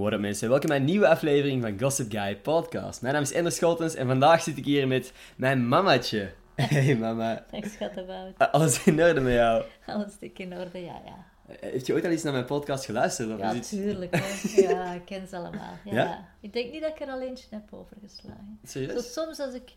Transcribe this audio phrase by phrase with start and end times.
[0.00, 3.02] What up mensen, welkom bij een nieuwe aflevering van Gossip Guy Podcast.
[3.02, 6.32] Mijn naam is Ender Scholtens en vandaag zit ik hier met mijn mamaatje.
[6.54, 8.38] Hey mama, Dag schattenbout.
[8.38, 9.64] alles in orde met jou?
[9.86, 11.24] Alles dik in orde, ja, ja.
[11.60, 13.32] Heeft je ooit al eens naar mijn podcast geluisterd?
[13.32, 13.68] Of Ja, is het...
[13.68, 14.16] tuurlijk.
[14.16, 14.62] Hè.
[14.68, 15.74] Ja, ik ken ze allemaal.
[15.84, 15.92] Ja.
[15.92, 16.28] Ja?
[16.40, 18.58] Ik denk niet dat ik er al eentje heb overgeslagen.
[18.64, 19.12] Zo, Serieus?
[19.12, 19.74] soms als ik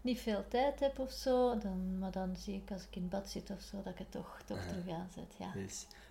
[0.00, 3.30] niet veel tijd heb of zo, dan, maar dan zie ik als ik in bad
[3.30, 5.34] zit of zo, dat ik het toch, toch terug aanzet.
[5.38, 5.52] Ja.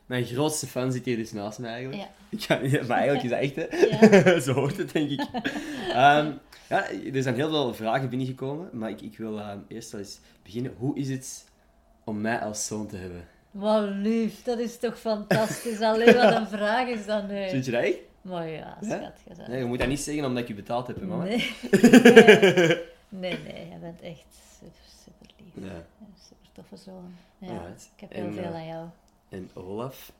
[0.10, 2.02] Mijn grootste fan zit hier dus naast me eigenlijk.
[2.02, 2.10] Ja.
[2.30, 3.98] Ik ga, maar eigenlijk is dat echt, hè?
[4.32, 4.40] Ja.
[4.46, 5.20] Zo hoort het, denk ik.
[5.92, 6.32] Ehm,
[6.70, 10.20] ja, er zijn heel veel vragen binnengekomen, maar ik, ik wil ehm, eerst wel eens
[10.44, 10.74] beginnen.
[10.78, 11.46] Hoe is het
[12.04, 13.28] om mij als zoon te hebben?
[13.52, 15.80] Wat lief, dat is toch fantastisch.
[15.82, 17.50] Alleen wat een vraag is dan nu.
[17.50, 17.98] Vind je dat echt?
[18.22, 19.00] Maar ja, schat.
[19.28, 21.24] bent- Nee, je moet dat niet zeggen omdat ik je betaald heb, hè, mama.
[21.24, 21.52] Nee.
[21.72, 22.88] nee.
[23.10, 24.26] Nee, nee, jij bent echt
[24.60, 25.70] super, super lief.
[25.72, 25.84] Ja.
[26.28, 27.14] Super toffe zoon.
[27.38, 27.90] Ja, Alright.
[27.96, 28.86] ik heb heel En, veel eh, aan jou.
[29.30, 30.12] En Olaf?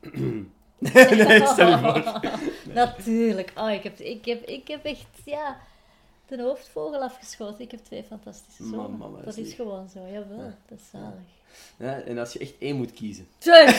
[0.78, 2.20] nee, stel je voor.
[2.74, 3.52] Natuurlijk.
[3.56, 5.56] Oh, ik, heb, ik, heb, ik heb echt, ja,
[6.28, 7.60] de hoofdvogel afgeschoten.
[7.60, 8.96] Ik heb twee fantastische zonen.
[8.96, 9.54] mama, dat is lief.
[9.54, 10.38] gewoon zo, jawel.
[10.38, 10.56] Ja.
[10.68, 11.38] Dat is zalig.
[11.76, 13.26] Ja, en als je echt één moet kiezen.
[13.38, 13.74] Zot,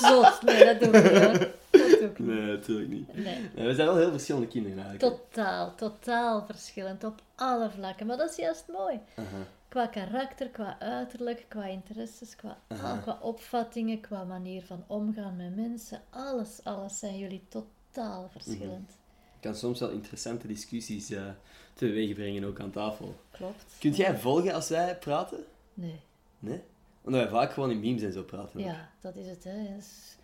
[0.00, 0.42] zot.
[0.42, 1.38] Nee, dat doe ik niet hoor.
[1.70, 2.28] Dat doe ik niet.
[2.28, 3.14] Nee, natuurlijk niet.
[3.14, 3.50] Nee.
[3.54, 5.20] Nee, we zijn wel heel verschillende kinderen eigenlijk.
[5.26, 8.06] Totaal, totaal verschillend op alle vlakken.
[8.06, 9.00] Maar dat is juist mooi.
[9.14, 9.46] Aha.
[9.68, 12.96] Qua karakter, qua uiterlijk, qua interesses, qua, Aha.
[12.98, 16.00] qua opvattingen, qua manier van omgaan met mensen.
[16.10, 18.90] Alles, alles zijn jullie totaal verschillend.
[19.34, 21.26] Ik kan soms wel interessante discussies eh
[21.74, 23.14] teweeg brengen, ook aan tafel.
[23.30, 23.64] Klopt.
[23.78, 25.44] Kunt jij volgen als wij praten?
[25.74, 26.00] Nee.
[26.38, 26.60] Nee?
[27.02, 28.60] Omdat wij vaak gewoon in memes en zo praten.
[28.60, 28.66] ook.
[28.66, 29.44] Ja, dat is het.
[29.44, 29.76] Hè.
[29.78, 30.16] Is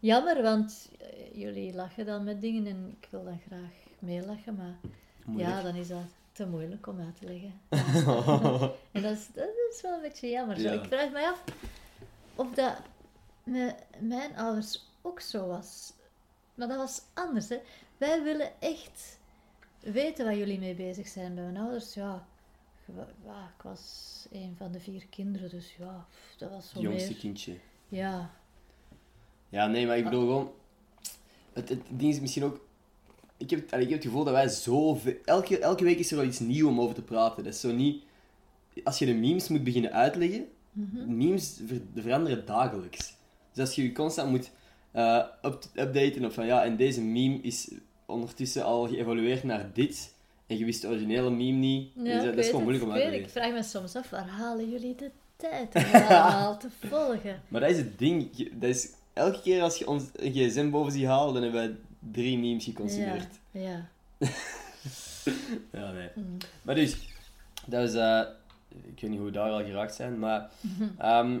[0.00, 4.76] jammer, want eh, jullie lachen dan met dingen en ik wil dan graag meelachen, maar
[5.24, 5.50] Moeilijk.
[5.50, 5.98] ja, dan is dat
[6.42, 7.60] te moeilijk om uit te leggen.
[8.92, 10.56] en dat is, dat is wel een beetje jammer.
[10.56, 10.62] Zo.
[10.62, 10.72] Ja.
[10.72, 11.44] Ik vraag me af
[12.34, 12.76] of dat
[13.44, 15.92] met mijn ouders ook zo was.
[16.54, 17.48] Maar dat was anders.
[17.48, 17.58] Hè.
[17.96, 19.18] Wij willen echt
[19.80, 21.34] weten waar jullie mee bezig zijn.
[21.34, 22.26] Bij mijn ouders, ja,
[23.56, 26.06] ik was een van de vier kinderen, dus ja,
[26.38, 27.18] dat was zo Het jongste meer.
[27.18, 27.56] kindje.
[27.88, 28.30] Ja,
[29.48, 30.52] Ja, nee, maar ik bedoel gewoon...
[31.52, 32.60] Het, het ding is misschien ook...
[33.42, 34.98] Ik heb, allee, ik heb het gevoel dat wij zo...
[35.24, 37.44] Elke, elke week is er wel iets nieuws om over te praten.
[37.44, 38.02] Dat is zo niet...
[38.84, 40.46] Als je de memes moet beginnen uitleggen...
[40.72, 41.16] Mhm.
[41.16, 43.14] Memes ver- veranderen dagelijks.
[43.52, 44.50] Dus als je je constant moet
[44.90, 47.70] eh, up- updaten of van ja, en deze meme is
[48.06, 50.14] ondertussen al geëvolueerd naar dit...
[50.46, 51.90] En je wist de originele meme niet.
[51.94, 53.26] Ja, dus, dat is gewoon moeilijk om uit te leggen.
[53.26, 57.42] Ik vraag me soms af, waar halen jullie de tijd om allemaal te volgen?
[57.48, 58.48] Maar dat is het ding.
[58.52, 61.76] Dat is, elke keer als je ons een gsm boven ziet halen, dan hebben wij
[62.10, 63.28] drie memes geconsumeerd.
[63.50, 63.88] Ja, ja.
[65.72, 66.08] Ja, nee.
[66.14, 66.36] Mm.
[66.62, 66.96] Maar dus,
[67.66, 67.94] dat is...
[67.94, 68.20] eh,
[68.68, 70.50] ik weet niet hoe we daar al geraakt zijn, maar...
[70.98, 71.38] ehm,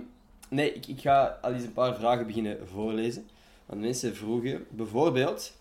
[0.48, 3.26] nee, ik, ik ga al eens een paar vragen beginnen voorlezen.
[3.66, 5.52] Want mensen vroegen, bijvoorbeeld...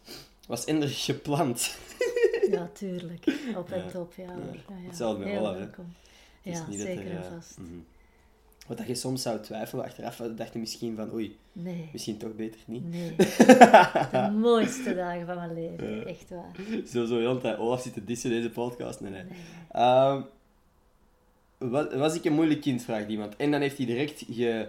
[0.48, 1.78] Was Ender gepland?
[2.52, 3.26] Ja, tuurlijk.
[3.56, 3.90] Op en Ja.
[3.90, 4.24] top, ja.
[4.24, 4.32] Ja,
[4.68, 4.88] ja.
[4.88, 5.66] Hetzelfde met Olaf, hè.
[6.42, 7.58] Ja, zeker er, en eh, vast.
[7.58, 7.70] mhm.
[8.72, 11.14] Wat dat je soms zou twijfelen achteraf, dacht je misschien van...
[11.14, 12.90] Oei, Nee, misschien toch beter niet.
[12.90, 13.16] nee.
[14.12, 15.96] De mooiste dagen van mijn leven.
[15.96, 16.04] Ja.
[16.04, 16.52] Echt waar.
[16.88, 19.00] Zo, zo heel tijd Olaf zit te dissen deze podcast.
[19.00, 19.24] Nee, nee.
[19.24, 19.32] Nee.
[19.72, 20.22] Ehm,
[21.58, 23.36] was, was ik een moeilijk kind, vraagt iemand.
[23.36, 24.68] En dan heeft hij direct ge,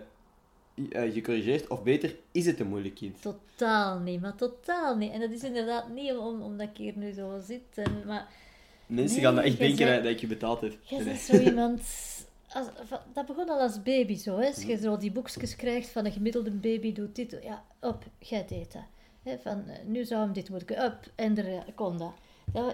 [0.91, 1.67] eh, gecorrigeerd.
[1.69, 3.23] Of beter, is het een moeilijk kind?
[3.23, 5.13] Totaal niet, maar totaal niet.
[5.13, 7.63] En dat is inderdaad niet om, omdat ik hier nu zo zit.
[7.75, 8.27] En, maar
[8.87, 10.73] Mensen Nee, gaan dat echt denken dat, ik je betaald heb.
[10.83, 11.41] Jij Nee, bent nee.
[11.41, 11.81] zo iemand...
[12.55, 12.67] Als,
[13.13, 14.47] dat begon al als baby zo, hè.
[14.47, 18.47] Als je zo die boekjes krijgt van een gemiddelde baby doet dit, ja, op, jij
[18.47, 18.83] deed dat.
[19.23, 22.13] Hè, van, eh, nu zou hem dit moeten, up, en er eh, kon dat.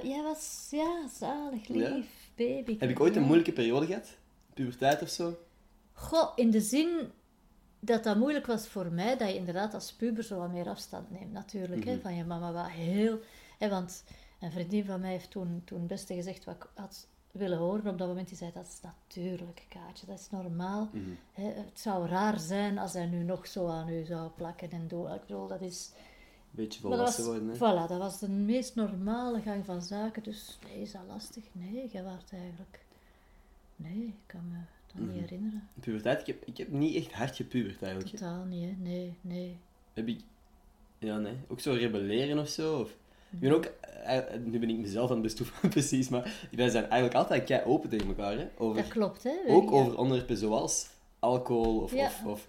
[0.02, 2.02] Jij was, ja, zalig, lief, Ja.
[2.36, 2.76] baby.
[2.78, 4.16] Heb ik ooit een moeilijke periode gehad?
[4.54, 5.38] Puberteit of zo?
[5.92, 7.10] Goh, in de zin
[7.80, 11.10] dat dat moeilijk was voor mij, dat je inderdaad als puber zo wat meer afstand
[11.10, 11.84] neemt, natuurlijk.
[11.84, 12.00] hè, Mhm.
[12.00, 13.18] van je mama wat heel...
[13.58, 14.04] Hè, want
[14.40, 17.98] een vriendin van mij heeft toen, toen beste gezegd wat ik had willen horen op
[17.98, 18.28] dat moment.
[18.28, 20.88] Die zei, dat is natuurlijk, Kaatje, dat is normaal.
[20.92, 21.10] Mhm.
[21.32, 25.12] Het zou raar zijn als hij nu nog zo aan u zou plakken en doen.
[25.12, 25.90] Ik bedoel, dat is...
[26.50, 27.54] Beetje volwassen was, worden, hè?
[27.56, 30.22] voilà, dat was de meest normale gang van zaken.
[30.22, 31.44] Dus nee, is dat lastig?
[31.52, 32.80] Nee, jij waart eigenlijk...
[33.76, 35.10] Nee, ik kan me dat Mhm.
[35.12, 35.69] niet herinneren.
[35.81, 38.16] Puberteit, ik heb, ik heb niet echt hard gepubert eigenlijk.
[38.16, 38.74] Totaal niet, hè.
[38.82, 39.56] Nee, nee.
[39.92, 40.20] Heb ik...
[40.98, 41.36] Ja, nee.
[41.48, 42.81] Ook zo rebelleren of zo?
[42.81, 42.96] Of...
[43.30, 43.64] Ik ben ook...
[44.04, 46.08] eh, Nu ben ik mezelf aan het bestoeven, precies.
[46.08, 48.48] Maar wij zijn eigenlijk altijd kei open tegen elkaar, hè?
[48.58, 48.82] Over...
[48.82, 49.32] Dat klopt, hè.
[49.48, 49.76] Ook Ja.
[49.76, 50.86] over onderwerpen zoals
[51.19, 52.04] alcohol of, Ja.
[52.06, 52.48] of, of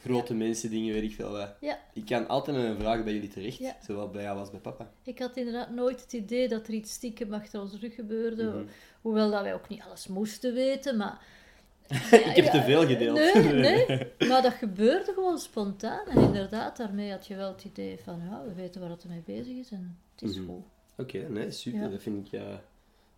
[0.00, 1.54] grote mensen, dingen, weet ik veel wat.
[1.60, 1.78] Ja.
[1.92, 3.76] Ik kan altijd met mijn vragen bij jullie terecht, Ja.
[3.86, 4.90] zowel bij jou als bij papa.
[5.04, 8.44] Ik had inderdaad nooit het idee dat er iets stiekem achter ons rug gebeurde.
[8.44, 8.62] Mhm.
[9.00, 11.22] Hoewel dat wij ook niet alles moesten weten, maar
[12.30, 13.18] ik heb te veel gedeeld.
[13.18, 13.86] Nee, nee,
[14.28, 16.06] maar dat gebeurde gewoon spontaan.
[16.06, 19.22] En inderdaad, daarmee had je wel het idee van, ja, we weten waar het mee
[19.26, 20.46] bezig is en het is Mhm.
[20.48, 20.62] goed.
[20.96, 21.80] Oké, nee, super.
[21.80, 21.88] Ja.
[21.88, 22.60] Dat vind ik ja,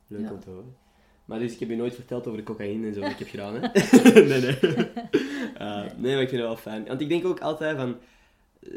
[0.07, 0.33] leuk Ja.
[0.33, 0.77] om te horen.
[1.25, 3.55] Maar dus, ik heb je nooit verteld over de cocaïne en zo ik heb gedaan,
[3.55, 3.61] hè?
[4.21, 4.57] nee, nee.
[5.57, 6.87] Eh, nee, maar ik vind het wel fijn.
[6.87, 7.97] Want ik denk ook altijd van...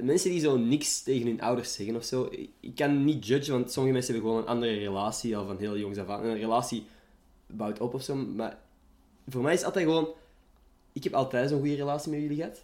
[0.02, 2.28] Mensen die zo niks tegen hun ouders zeggen of zo...
[2.60, 5.78] ik- kan niet judgen, want sommige mensen hebben gewoon een andere relatie al van heel
[5.78, 6.22] jongs af aan.
[6.24, 6.86] En een relatie
[7.48, 8.16] bouwt op of zo.
[8.16, 8.58] Maar
[9.28, 10.08] voor mij is het altijd gewoon...
[10.94, 12.64] Ik heb altijd zo'n goede relatie met jullie gehad.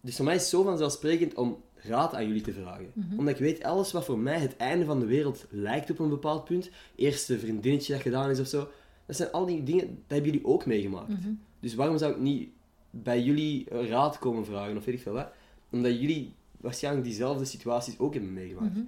[0.00, 2.92] Dus voor mij is het zo vanzelfsprekend om raad aan jullie te vragen.
[3.16, 6.08] Omdat ik weet, alles wat voor mij het einde van de wereld lijkt op een
[6.08, 8.68] bepaald punt, eerste vriendinnetje dat gedaan is of zo,
[9.06, 11.08] dat zijn al die dingen, dat hebben jullie ook meegemaakt.
[11.08, 11.32] Mhm.
[11.60, 12.48] Dus waarom zou ik niet
[12.90, 15.28] bij jullie raad komen vragen of weet ik veel wat?
[15.70, 18.74] Omdat jullie waarschijnlijk diezelfde situaties ook hebben meegemaakt.
[18.74, 18.84] Mhm.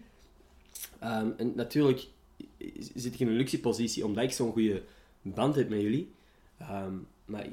[0.98, 2.06] Ehm, en natuurlijk
[2.94, 4.82] zit ik in een luxe positie omdat ik zo'n goede
[5.22, 6.10] band heb met jullie.
[6.58, 6.94] Ehm,
[7.24, 7.46] maar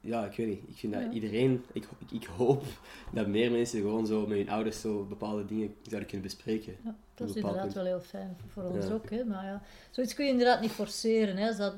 [0.00, 0.60] ja, ik weet niet.
[0.68, 1.10] Ik vind dat Ja.
[1.10, 1.64] iedereen...
[1.72, 2.64] Ik, ik, ik hoop
[3.12, 6.76] dat meer mensen gewoon zo met hun ouders zo bepaalde dingen zouden kunnen bespreken.
[6.84, 8.92] Ja, dat is inderdaad wel heel fijn voor, ons Ja.
[8.92, 9.10] ook.
[9.10, 9.24] Hè?
[9.24, 11.36] Maar ja, zoiets kun je inderdaad niet forceren.
[11.36, 11.46] Hè?
[11.48, 11.74] Als dat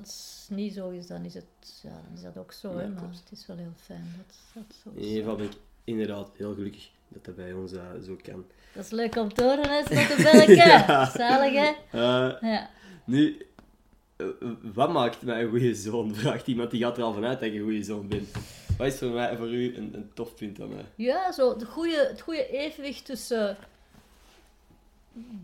[0.51, 2.77] niet zo is, dan is het, ja, dan is dat ook zo.
[2.79, 2.89] Hè?
[2.89, 3.19] Maar klopt.
[3.25, 6.55] het is wel heel fijn dat dat zo In ieder geval ben ik inderdaad heel
[6.55, 8.45] gelukkig dat dat bij ons eh, zo kan.
[8.75, 9.95] Dat is leuk om te horen, hè?
[9.95, 10.47] Met.
[10.57, 11.05] Ja.
[11.11, 11.73] Zalig, hè?
[11.91, 12.71] Eh, Ja.
[13.05, 13.47] nu,
[14.75, 16.15] wat maakt mij een goede zoon?
[16.25, 18.29] Vraagt iemand die gaat er al vanuit dat ik een goede zoon ben.
[18.79, 20.85] Wat is voor, mij, voor u een, een tof punt aan mij?
[20.95, 23.57] Ja, zo de goede, het goede evenwicht tussen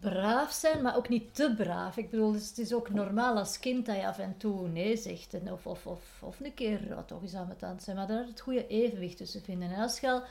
[0.01, 1.97] braaf zijn, maar ook niet te braaf.
[1.97, 4.97] Ik bedoel, dus het is ook normaal als kind dat je af en toe nee
[4.97, 5.35] zegt.
[5.35, 7.97] En of, of, of, of een keer ja, toch eens aan het tand zijn.
[7.97, 9.71] Maar daar het goede evenwicht tussen vinden.
[9.71, 10.23] En als je al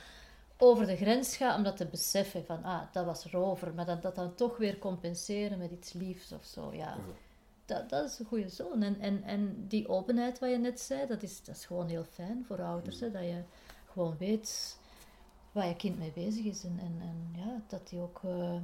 [0.56, 3.74] over de grens gaat om dat te beseffen van, ah, dat was rover.
[3.74, 6.96] Maar dat, dat dan toch weer compenseren met iets liefs of zo, ja.
[7.70, 8.82] Dat, dat is een goede zoon.
[8.82, 12.04] En, en, en die openheid wat je net zei, dat is, dat is gewoon heel
[12.04, 13.00] fijn voor ouders.
[13.00, 13.10] Hè?
[13.10, 13.42] Dat je
[13.92, 14.78] gewoon weet
[15.52, 16.64] waar je kind mee bezig is.
[16.64, 18.56] En, en, en ja, dat hij ook eh,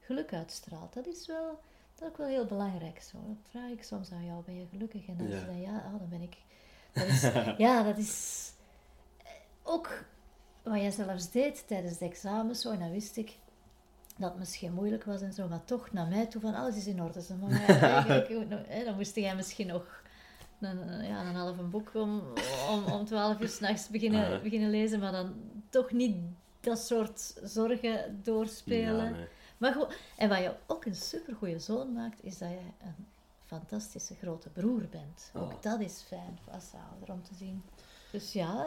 [0.00, 0.92] geluk uitstraalt.
[0.92, 1.46] Dat is wel,
[1.94, 3.00] dat is ook wel heel belangrijk.
[3.02, 3.18] Zo.
[3.26, 5.06] Dat vraag ik soms aan jou, ben je gelukkig?
[5.06, 5.38] En dan Ja.
[5.38, 6.36] zeg je, ja, ah, dan ben ik.
[6.92, 7.22] Dat is,
[7.66, 8.52] ja, dat is
[9.18, 9.26] eh,
[9.62, 10.04] ook
[10.62, 12.60] wat jij zelfs deed tijdens de examens.
[12.60, 13.38] Zo, en dan wist ik
[14.18, 17.02] dat misschien moeilijk was en zo, maar toch naar mij toe van alles is in
[17.02, 17.22] orde.
[17.22, 17.72] Zo, maar
[18.30, 20.02] ja, dan moest jij misschien nog
[20.60, 22.22] een, ja, een half een boek om,
[22.70, 25.34] om, om 12 uur s'nachts beginnen, beginnen lezen, maar dan
[25.70, 26.16] toch niet
[26.60, 29.04] dat soort zorgen doorspelen.
[29.04, 29.26] Ja, nee.
[29.58, 29.76] Maar
[30.16, 33.06] en wat je ook een supergoeie zoon maakt, is dat je een
[33.44, 35.30] fantastische grote broer bent.
[35.34, 35.62] Ook Oh.
[35.62, 37.62] dat is fijn als ouder om te zien.
[38.12, 38.66] Dus ja,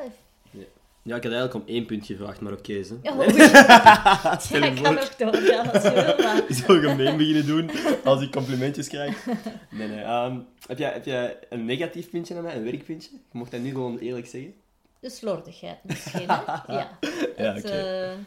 [0.52, 0.64] Ja,
[1.04, 2.98] ik had eigenlijk om één punt gevraagd, maar oké, ze.
[3.02, 3.36] ja, oei.
[3.38, 6.54] ja, je ik kan nog doorgaan als je wil, maar...
[6.54, 7.70] zo gemeen beginnen doen
[8.04, 9.26] als ik complimentjes krijg.
[9.70, 10.02] Nee, nee.
[10.02, 13.10] ehm, heb, jij, heb jij een negatief puntje aan mij, een werkpuntje?
[13.12, 14.54] Je mocht dat nu gewoon eerlijk zeggen.
[15.00, 16.36] De slordigheid misschien, hè?
[16.76, 16.98] Ja.
[17.38, 17.68] Ja, oké.
[17.70, 18.18] eh,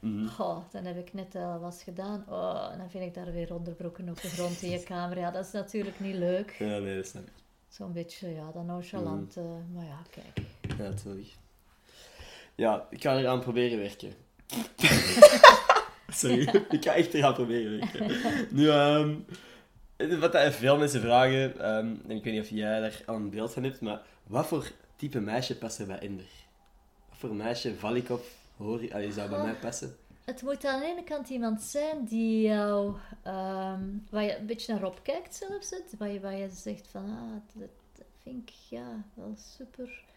[0.00, 0.26] Mhm.
[0.26, 2.24] goh, dan heb ik net al was gedaan.
[2.28, 5.18] Oh, en dan vind ik daar weer onderbroeken op de grond in je kamer.
[5.18, 6.54] Ja, dat is natuurlijk niet leuk.
[6.58, 7.32] Ja, nee, dat snap ik.
[7.68, 9.36] Zo'n beetje, ja, dat nonchalant.
[9.36, 9.42] Eh,
[9.74, 10.46] maar ja, kijk.
[10.78, 11.28] Ja, natuurlijk.
[12.62, 14.12] Ja, ik ga eraan proberen werken.
[16.20, 16.40] Sorry,
[16.76, 18.46] ik ga echt eraan proberen werken.
[18.50, 19.14] Nu, ehm,
[20.20, 23.30] wat dat veel mensen vragen, ehm, en ik weet niet of jij daar al een
[23.30, 26.30] beeld van hebt, maar wat voor type meisje past er bij Ender?
[27.08, 28.24] Wat voor meisje val ik op?
[28.56, 29.96] Hoor je, allee, zou bij mij passen?
[30.24, 34.72] Het moet aan de ene kant iemand zijn die jou, ehm, waar je een beetje
[34.72, 38.54] naar opkijkt zelfs, het, waar, je, waar je zegt van, ah, dat, dat vind ik
[38.68, 40.10] ja, wel super.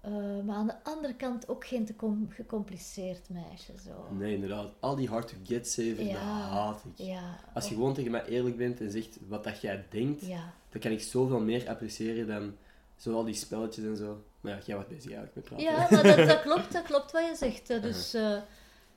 [0.00, 0.12] Eh,
[0.44, 3.72] maar aan de andere kant ook geen te com- gecompliceerd meisje.
[3.84, 4.14] Zo.
[4.14, 4.72] Nee, inderdaad.
[4.80, 7.06] Al die hard-to-get cijfers, dat haat ik.
[7.06, 10.52] Ja, Als je gewoon tegen mij eerlijk bent en zegt wat dat jij denkt, ja,
[10.68, 12.56] dan kan ik zoveel meer appreciëren dan
[12.96, 14.22] zo al die spelletjes en zo.
[14.40, 15.64] Maar ja, jij was bezig eigenlijk met praten.
[15.64, 17.66] ja maar dat, dat klopt, dat klopt wat je zegt.
[17.66, 18.36] Dus eh,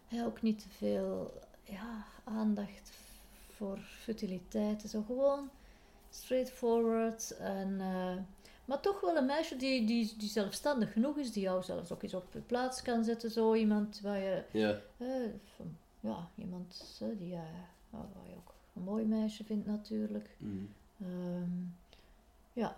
[0.08, 2.92] ja, ook niet te veel ja, aandacht
[3.56, 4.90] voor futiliteiten.
[4.90, 5.50] Zo gewoon
[6.10, 7.38] straightforward.
[7.38, 8.18] En, eh,
[8.72, 12.04] maar toch wel een meisje die, die, die zelfstandig genoeg is, die jou zelfs ook
[12.04, 13.32] eens op je plaats kan zetten.
[13.32, 14.70] Zo iemand waar je, Ja.
[14.98, 15.08] eh,
[15.56, 17.40] van- ja, iemand die, eh,
[17.90, 20.30] waar je ook een mooi meisje vindt natuurlijk.
[20.38, 20.56] Mhm.
[21.02, 21.50] Ehm,
[22.54, 22.76] ja,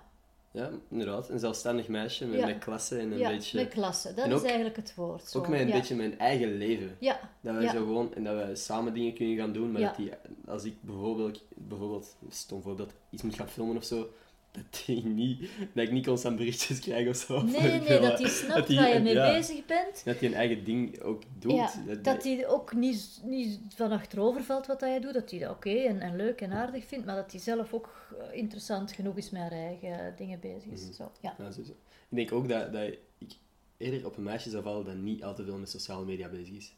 [0.52, 1.30] Ja, inderdaad.
[1.30, 2.46] Een zelfstandig meisje met, Ja.
[2.46, 3.60] met klasse en een ja beetje...
[3.60, 4.14] met klasse.
[4.14, 5.24] Dat is eigenlijk het woord.
[5.28, 5.38] Zo.
[5.38, 5.74] Ook met een ja.
[5.74, 6.96] beetje mijn eigen leven.
[7.00, 7.72] Ja, Dat we Ja.
[7.72, 8.14] zo gewoon...
[8.16, 10.12] En dat we samen dingen kunnen gaan doen, maar dat die...
[10.48, 11.44] Als ik bijvoorbeeld...
[11.56, 14.08] Bijvoorbeeld, stom voorbeeld, iets moet gaan filmen of zo,
[14.54, 17.42] dat, hij niet, dat ik niet constant berichtjes krijg of zo.
[17.42, 19.34] Nee, nee, dat hij snapt hij- waar je mee ja.
[19.34, 20.06] bezig bent.
[20.06, 21.52] Dat hij een eigen ding ook doet.
[21.52, 25.14] Ja, dat hij ook niet, niet van achterover valt wat hij doet.
[25.14, 27.06] Dat hij dat oké en, en leuk en aardig vindt.
[27.06, 30.82] Maar dat hij zelf ook eh, interessant genoeg is met haar eigen dingen bezig is.
[30.82, 30.94] Mhm.
[30.94, 31.36] Zo, ja.
[31.38, 31.74] Ja, sowieso.
[32.10, 33.32] Ik denk ook dat, dat ik
[33.78, 36.56] eerder op een meisje zou vallen dat niet al te veel met sociale media bezig
[36.56, 36.74] is.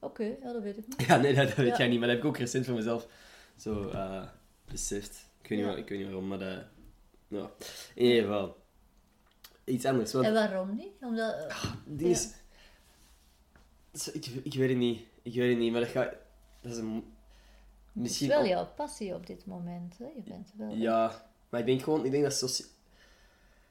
[0.00, 1.06] Oké, ja, dat weet ik niet.
[1.08, 3.06] Ja, nee, dat, dat weet jij niet, maar dat heb ik ook recent voor mezelf
[3.56, 4.22] zo eh,
[4.64, 5.27] beseft.
[5.48, 6.64] Ik weet, niet waar- ik weet niet waarom, maar dat...
[7.28, 7.50] Ja.
[7.94, 8.56] In ieder geval.
[9.64, 10.12] Iets anders.
[10.12, 10.92] Want En waarom niet?
[11.00, 11.34] Omdat...
[11.34, 12.32] eh, het ding is...
[14.12, 15.00] Ik, ik weet het niet.
[15.22, 16.14] Ik weet het niet, maar dat gaat...
[16.60, 16.94] Dat is een...
[16.94, 17.04] Het
[17.92, 19.98] Misschien is wel jouw passie op dit moment.
[19.98, 20.04] Hè?
[20.04, 20.74] Je bent wel...
[20.74, 22.04] Ja, maar ik denk gewoon...
[22.04, 22.62] Ik denk dat, soci...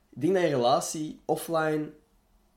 [0.09, 1.89] ik denk dat je relatie offline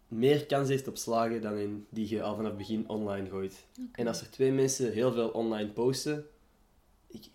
[0.08, 3.66] meer kans heeft op slagen dan in die je al vanaf het begin online gooit.
[3.92, 6.26] En als er twee mensen heel veel online posten,
[7.06, 7.26] ik,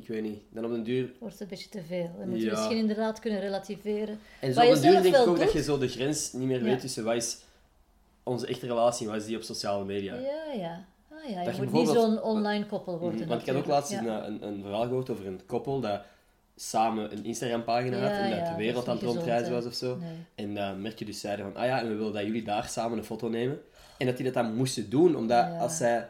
[0.00, 1.12] ik weet niet, dan op den duur...
[1.18, 2.10] Wordt het een beetje te veel.
[2.18, 2.50] Dan moet je Ja.
[2.52, 4.18] misschien inderdaad kunnen relativeren.
[4.40, 6.46] En zo op je den duur denk ik ook dat je zo de grens niet
[6.46, 6.64] meer Ja.
[6.64, 7.38] weet tussen wat is
[8.22, 10.14] onze echte relatie en wat is die op sociale media.
[10.14, 10.84] Ja, ja.
[11.10, 11.38] Ah, ja.
[11.40, 13.20] Je Dat je moet niet zo'n online koppel worden.
[13.20, 15.80] Mhm, Want ik had ook laatst eens een, een, een verhaal gehoord over een koppel
[15.80, 16.00] dat
[16.56, 19.96] samen een Instagram-pagina had en dat de wereld aan het rondreizen was of zo.
[19.96, 20.08] Nee.
[20.34, 22.98] En dat merkje dus zeiden van, ah ja, en we willen dat jullie daar samen
[22.98, 23.60] een foto nemen.
[23.98, 26.08] En dat die dat dan moesten doen, omdat als zij...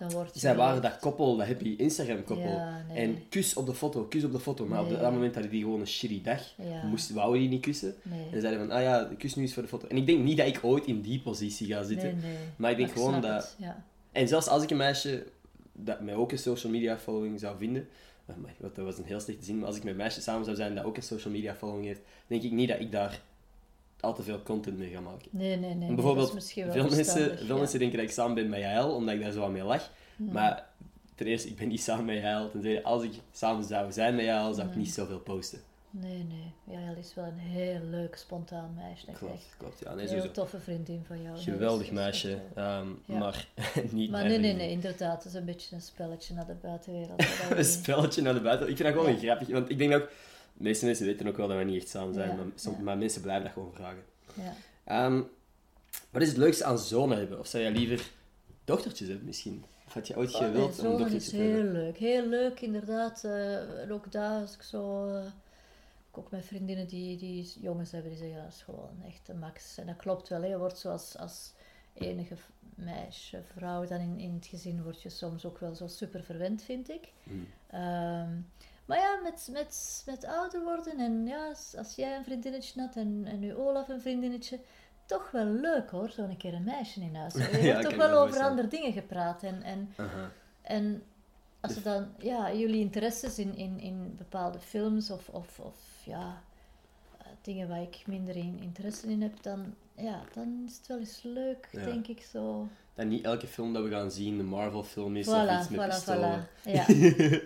[0.00, 2.48] Dan wordt Zij waren dat koppel, dat happy Instagram-koppel.
[2.50, 2.96] Ja, nee.
[2.96, 4.66] En kus op de foto, kus op de foto.
[4.66, 6.42] Maar op dat moment hadden die gewoon een shitty dag.
[6.56, 6.82] Ja.
[6.86, 7.94] Moesten, wouden die niet kussen.
[8.02, 8.26] Nee.
[8.32, 9.86] En zeiden van, ah ja, kus nu eens voor de foto.
[9.88, 12.06] En ik denk niet dat ik ooit in die positie ga zitten.
[12.12, 12.36] Nee, nee.
[12.56, 13.84] Maar ik denk gewoon dat- Ja.
[14.12, 15.26] En zelfs als ik een meisje
[15.72, 17.88] dat mij ook een social media following zou vinden,
[18.36, 20.44] my god, dat was een heel slechte zin, maar als ik met een meisje samen
[20.44, 23.20] zou zijn dat ook een social media following heeft, denk ik niet dat ik daar
[24.00, 25.28] al te veel content mee ga maken.
[25.30, 25.88] Nee, nee, nee.
[25.88, 27.54] En bijvoorbeeld, dat is misschien wel veel, mensen, veel ja.
[27.54, 29.90] mensen denken dat ik samen ben met Jael, omdat ik daar zo aan mee lach.
[30.16, 30.66] Maar
[31.14, 32.50] ten eerste, ik ben niet samen met Jael.
[32.50, 35.60] Ten tweede, als ik samen zou zijn met Jael, zou ik niet zoveel posten.
[35.92, 36.76] Nee, nee.
[36.76, 39.06] Ja, Jel is wel een heel leuk, spontaan meisje.
[39.12, 39.78] Klopt, klopt.
[39.80, 41.38] Ja, nee, Een heel toffe vriendin van jou.
[41.38, 43.18] Geweldig meisje, wel- ehm, Ja.
[43.18, 43.46] maar
[43.90, 45.16] niet Maar nee, nee, nee, inderdaad.
[45.24, 47.24] Het is een beetje een spelletje naar de buitenwereld.
[47.50, 48.68] een spelletje naar de buiten.
[48.68, 49.16] Ik vind dat gewoon Ja.
[49.18, 50.08] een grappig, want ik denk ook,
[50.60, 52.74] de meeste mensen weten ook wel dat we niet echt samen zijn, Ja, maar, som-
[52.74, 52.80] ja.
[52.80, 54.02] maar mensen blijven dat gewoon vragen.
[54.34, 54.54] Ja.
[54.84, 55.22] Ehm,
[56.10, 57.38] wat is het leukste aan zonen hebben?
[57.38, 58.10] Of zou jij liever
[58.64, 59.64] dochtertjes hebben misschien?
[59.86, 61.54] Of had je ooit Oh, nee, gewild om dochtertjes te hebben?
[61.62, 61.96] heel leuk.
[61.98, 63.24] Heel leuk, inderdaad.
[63.24, 65.06] Eh, en ook daar, als ik zo...
[65.14, 65.24] eh,
[66.12, 69.78] ook met vriendinnen die, die jongens hebben, die zeggen, dat is gewoon echt een max.
[69.78, 70.46] En dat klopt wel, hè.
[70.48, 71.52] je wordt zoals als
[71.94, 72.34] enige
[72.74, 76.62] meisje, vrouw dan in, in het gezin, word je soms ook wel zo super verwend,
[76.62, 77.12] vind ik.
[77.22, 77.46] Hmm.
[77.66, 78.30] Ehm,
[78.90, 81.46] maar ja, met, met, met ouder worden en ja,
[81.78, 84.60] als, jij een vriendinnetje had en, en nu Olaf een vriendinnetje,
[85.06, 87.34] toch wel leuk hoor, zo'n keer een meisje in huis.
[87.50, 89.94] Je Ja, toch wel over andere dingen gepraat en, en,
[90.62, 91.02] en
[91.60, 96.42] als er dan, ja, jullie interesses in, in, in bepaalde films of, of, of ja,
[97.42, 101.20] dingen waar ik minder in, interesse in heb, dan, ja, dan is het wel eens
[101.22, 101.84] leuk, Ja.
[101.84, 102.68] denk ik zo.
[102.94, 105.68] Dat niet elke film dat we gaan zien een Marvel film is of Voilà, iets
[105.68, 106.46] met voilà, pistolen.
[106.46, 106.62] voilà.
[106.72, 106.86] Ja,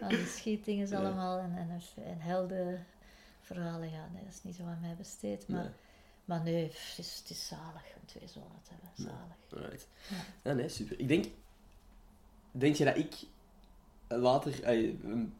[0.00, 0.96] aan die schietdingen Ja.
[0.98, 5.48] allemaal en, en, en heldenverhalen, ja, nee, dat is niet zo aan mij besteed.
[5.48, 5.70] Maar Nee.
[6.24, 9.86] maar nee, het is, het is zalig om twee zonen te hebben, zalig.
[10.42, 11.00] Ja, nee, super.
[11.00, 11.24] Ik denk...
[12.56, 13.14] Denk je dat ik
[14.08, 14.52] later...
[14.64, 15.32] allee, een-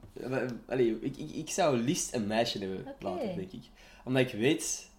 [0.67, 3.63] allee, ik, ik, ik zou liefst een meisje hebben later, denk ik.
[4.05, 4.91] Omdat ik weet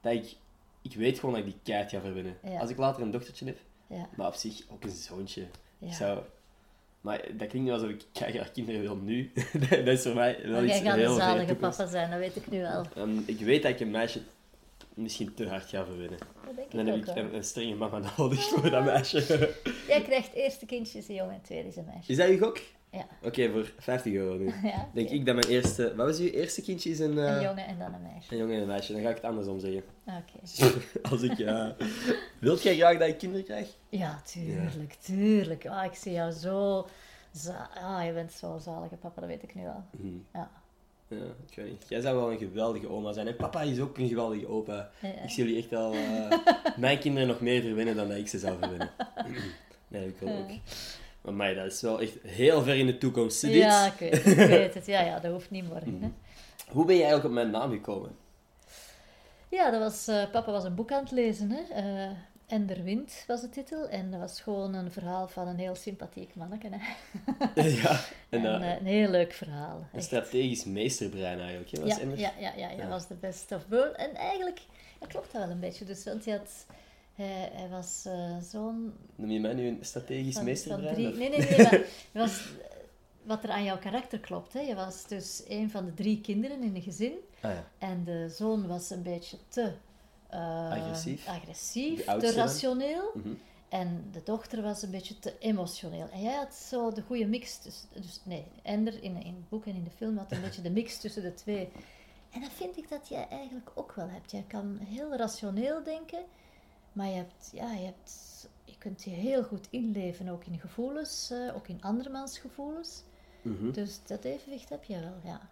[0.00, 0.36] dat ik...
[0.82, 2.36] Ik weet gewoon dat ik die keihard ga verwinnen.
[2.42, 2.58] Ja.
[2.58, 5.46] Als ik later een dochtertje heb, Ja, maar op zich ook een zoontje.
[5.78, 5.86] ja.
[5.86, 6.20] Ik zou...
[7.00, 9.32] Maar dat klinkt niet alsof ik graag kinderen wil nu.
[9.70, 12.18] dat is voor mij wel Maar iets jij gaat heel een zalige papa zijn, dat
[12.18, 12.84] weet ik nu wel.
[12.96, 14.20] Ehm, ik weet dat ik een meisje
[14.94, 16.18] misschien te hard ga verwinnen.
[16.70, 19.18] En dan heb ik een, een strenge mama nodig voor dat meisje.
[19.88, 22.10] Jij krijgt eerste kindje is een jongen en tweede is een meisje.
[22.10, 22.60] Is dat je gok?
[22.92, 23.06] Ja.
[23.22, 24.52] Oké, voor 50 euro nu.
[24.68, 25.94] Ja, Denk ik dat mijn eerste...
[25.94, 26.90] Wat was je eerste kindje?
[26.90, 28.32] Is een, eh, Een jongen en dan een meisje.
[28.32, 28.92] een jongen en een meisje.
[28.92, 29.82] Dan ga ik het andersom zeggen.
[30.06, 30.70] Oké.
[31.10, 31.36] Als ik...
[31.36, 31.76] ja
[32.38, 33.68] Wilt jij graag dat ik kinderen krijg?
[33.88, 35.66] Ja, tuurlijk, tuurlijk.
[35.66, 36.86] Ah, ik zie jou zo...
[37.82, 39.84] Ah, je bent zo'n zalige papa, dat weet ik nu wel.
[40.00, 40.06] Hm.
[40.38, 40.50] Ja.
[41.08, 41.16] Ja,
[41.50, 41.84] ik weet niet.
[41.88, 43.26] Jij zou wel een geweldige oma zijn.
[43.26, 44.90] En papa is ook een geweldige opa.
[45.02, 45.08] Ja.
[45.08, 45.92] Ik zie jullie echt wel...
[45.92, 46.38] eh,
[46.76, 48.90] mijn kinderen nog meer verwinnen dan dat ik ze zou verwinnen.
[49.88, 50.50] nee, ik wil ook.
[51.20, 53.38] Maar mij, dat is wel echt heel ver in de toekomst.
[53.38, 53.56] Zie?
[53.56, 54.86] Ja, ik weet het, ik weet het.
[54.86, 56.02] Ja, ja, dat hoeft niet morgen.
[56.02, 56.10] Hè.
[56.72, 58.16] Hoe ben je eigenlijk op mijn naam gekomen?
[59.48, 61.50] Ja, dat was, eh, papa was een boek aan het lezen.
[61.50, 61.62] Hè.
[61.74, 62.10] Eh,
[62.46, 63.88] en der Wind was de titel.
[63.88, 66.68] En dat was gewoon een verhaal van een heel sympathiek manneke.
[66.70, 66.78] Hè.
[67.82, 69.76] ja, en, En, eh, een heel leuk verhaal.
[69.76, 70.04] een echt.
[70.04, 71.70] strategisch meesterbrein eigenlijk.
[71.70, 71.80] Hè?
[71.80, 73.92] Was Ja, ja, ja, ja, was de best of both.
[73.92, 74.60] En eigenlijk
[75.00, 75.84] ja, klopt dat wel een beetje.
[75.84, 76.66] Dus, want hij, had,
[77.26, 78.92] hij, hij was eh, zo'n...
[79.14, 80.94] Noem je mij nu een strategisch van- meesterbrein?
[80.94, 81.58] van drie- Nee, nee, nee.
[81.66, 81.82] maar
[82.24, 82.48] was
[83.22, 84.52] wat er aan jouw karakter klopt.
[84.52, 84.60] Hè?
[84.60, 87.12] Je was dus een van de drie kinderen in een gezin.
[87.40, 87.64] Ah ja.
[87.78, 89.72] En de zoon was een beetje te...
[90.28, 90.70] eh,
[91.26, 92.04] Agressief.
[92.04, 93.10] te rationeel.
[93.14, 93.28] Mhm.
[93.68, 96.08] En de dochter was een beetje te emotioneel.
[96.12, 97.88] En jij had zo de goede mix tussen...
[97.94, 100.70] Dus nee, Ender in, in het boek en in de film had een beetje de
[100.70, 101.68] mix tussen de twee.
[102.30, 104.30] En dat vind ik dat jij eigenlijk ook wel hebt.
[104.30, 106.18] Jij kan heel rationeel denken,
[106.98, 108.12] maar je, hebt, ja, je, hebt,
[108.64, 113.02] je kunt je heel goed inleven, ook in gevoelens, eh, ook in andermans gevoelens.
[113.42, 113.70] Mhm.
[113.70, 115.50] Dus dat evenwicht heb je wel, ja.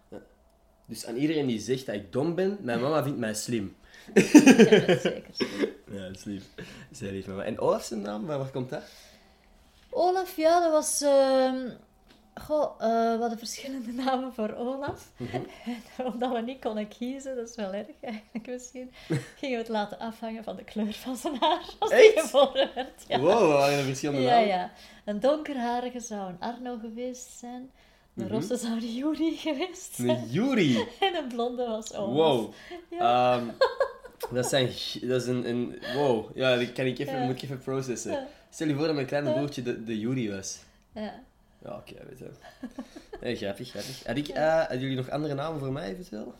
[0.85, 3.75] Dus aan iedereen die zegt dat ik dom ben, mijn mama vindt mij slim.
[4.13, 5.33] Ja, dat zeker.
[5.91, 6.43] Ja, dat is lief.
[6.99, 7.43] Lief, mama.
[7.43, 8.83] En Olaf zijn naam, waar, waar komt dat?
[9.89, 11.01] Olaf, ja, dat was...
[11.01, 11.69] ehm,
[12.41, 15.11] Goh, eh, we hadden verschillende namen voor Olaf.
[15.31, 15.45] En
[16.13, 18.91] omdat we niet konden kiezen, dat is wel erg eigenlijk misschien,
[19.39, 23.03] gingen we het laten afhangen van de kleur van zijn haar als hij geboren werd.
[23.07, 23.19] Ja.
[23.19, 24.47] Wow, we er verschillende Ja, namen.
[24.47, 24.71] ja.
[25.05, 27.71] Een donkerharige zou een Arno geweest zijn.
[28.15, 28.33] Een Mhm.
[28.33, 30.09] rosse zou de Juri geweest zijn.
[30.09, 30.85] Een Yuri.
[30.99, 32.15] En een blonde was Olaf.
[32.15, 32.53] Wow.
[32.89, 33.35] Ja.
[33.35, 33.47] Ehm,
[34.33, 34.65] dat, zijn,
[35.01, 35.79] dat is een, een...
[35.95, 36.37] Wow.
[36.37, 37.25] Ja, dat kan ik even, Ja.
[37.25, 38.27] moet ik even processen.
[38.49, 40.59] Stel je voor dat mijn kleine broertje de, de Yuri was.
[40.93, 41.13] Ja.
[41.63, 42.31] Ja, oké, weet je.
[43.21, 44.05] Nee, grappig, grappig.
[44.05, 46.33] Had ik, eh, hadden jullie nog andere namen voor mij eventueel?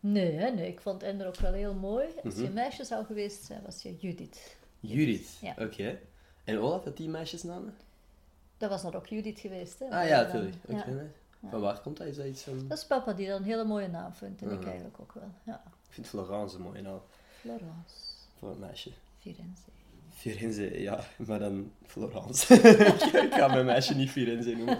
[0.00, 2.06] Nee, hè, nee, ik vond Ender ook wel heel mooi.
[2.24, 2.48] Als je Mhm.
[2.48, 4.56] een meisje zou geweest zijn, was je Judith.
[4.80, 5.28] Judith.
[5.40, 5.54] Ja.
[5.58, 5.98] Oké.
[6.44, 7.76] En Olaf, had die meisjesnamen?
[8.58, 9.84] Dat was dan ook Judith geweest, hè?
[9.84, 10.56] Ah ja, dan- natuurlijk.
[10.68, 10.86] Oké, ja.
[10.94, 11.08] nee.
[11.50, 12.06] Van waar komt dat?
[12.06, 12.68] Is dat iets van...
[12.68, 14.42] Dat is papa die dat een hele mooie naam vindt.
[14.42, 14.68] En ik Mhm.
[14.68, 15.30] eigenlijk ook wel.
[15.42, 15.62] Ja.
[15.88, 17.00] Ik vind Florence een mooie naam
[17.40, 17.94] Florence.
[18.38, 18.90] voor een meisje.
[19.18, 19.62] Firenze.
[20.18, 22.54] Firenze, ja, maar dan Florence.
[23.26, 24.78] ik ga mijn meisje niet Firenze noemen.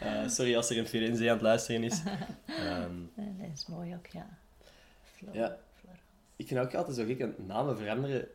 [0.00, 2.02] Eh, sorry als er een Firenze aan het luisteren is.
[2.46, 4.38] Ehm, Nee, nee, dat is mooi ook, ja.
[5.02, 5.56] Flor- Ja.
[5.80, 6.02] Florence.
[6.36, 8.26] ik vind ook altijd zo gek, dat namen veranderen.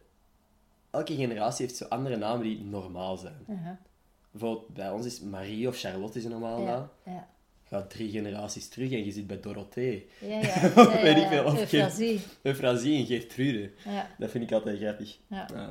[0.92, 3.46] Elke generatie heeft zo andere namen die normaal zijn.
[3.50, 3.72] Uh-huh.
[4.32, 6.90] Bijvoorbeeld bij ons is Marie of Charlotte is een normale naam.
[7.06, 7.28] Ja, ja.
[7.64, 10.40] Ga drie generaties terug en je zit bij Dorothee, Ja, ja.
[10.76, 12.22] ja, Weet ik ja, veel, of Euphrasie.
[12.42, 13.72] Euphrasie en Geertrude.
[13.86, 15.18] Ja, Dat vind ik altijd grappig.
[15.28, 15.68] ja, Ehm, maar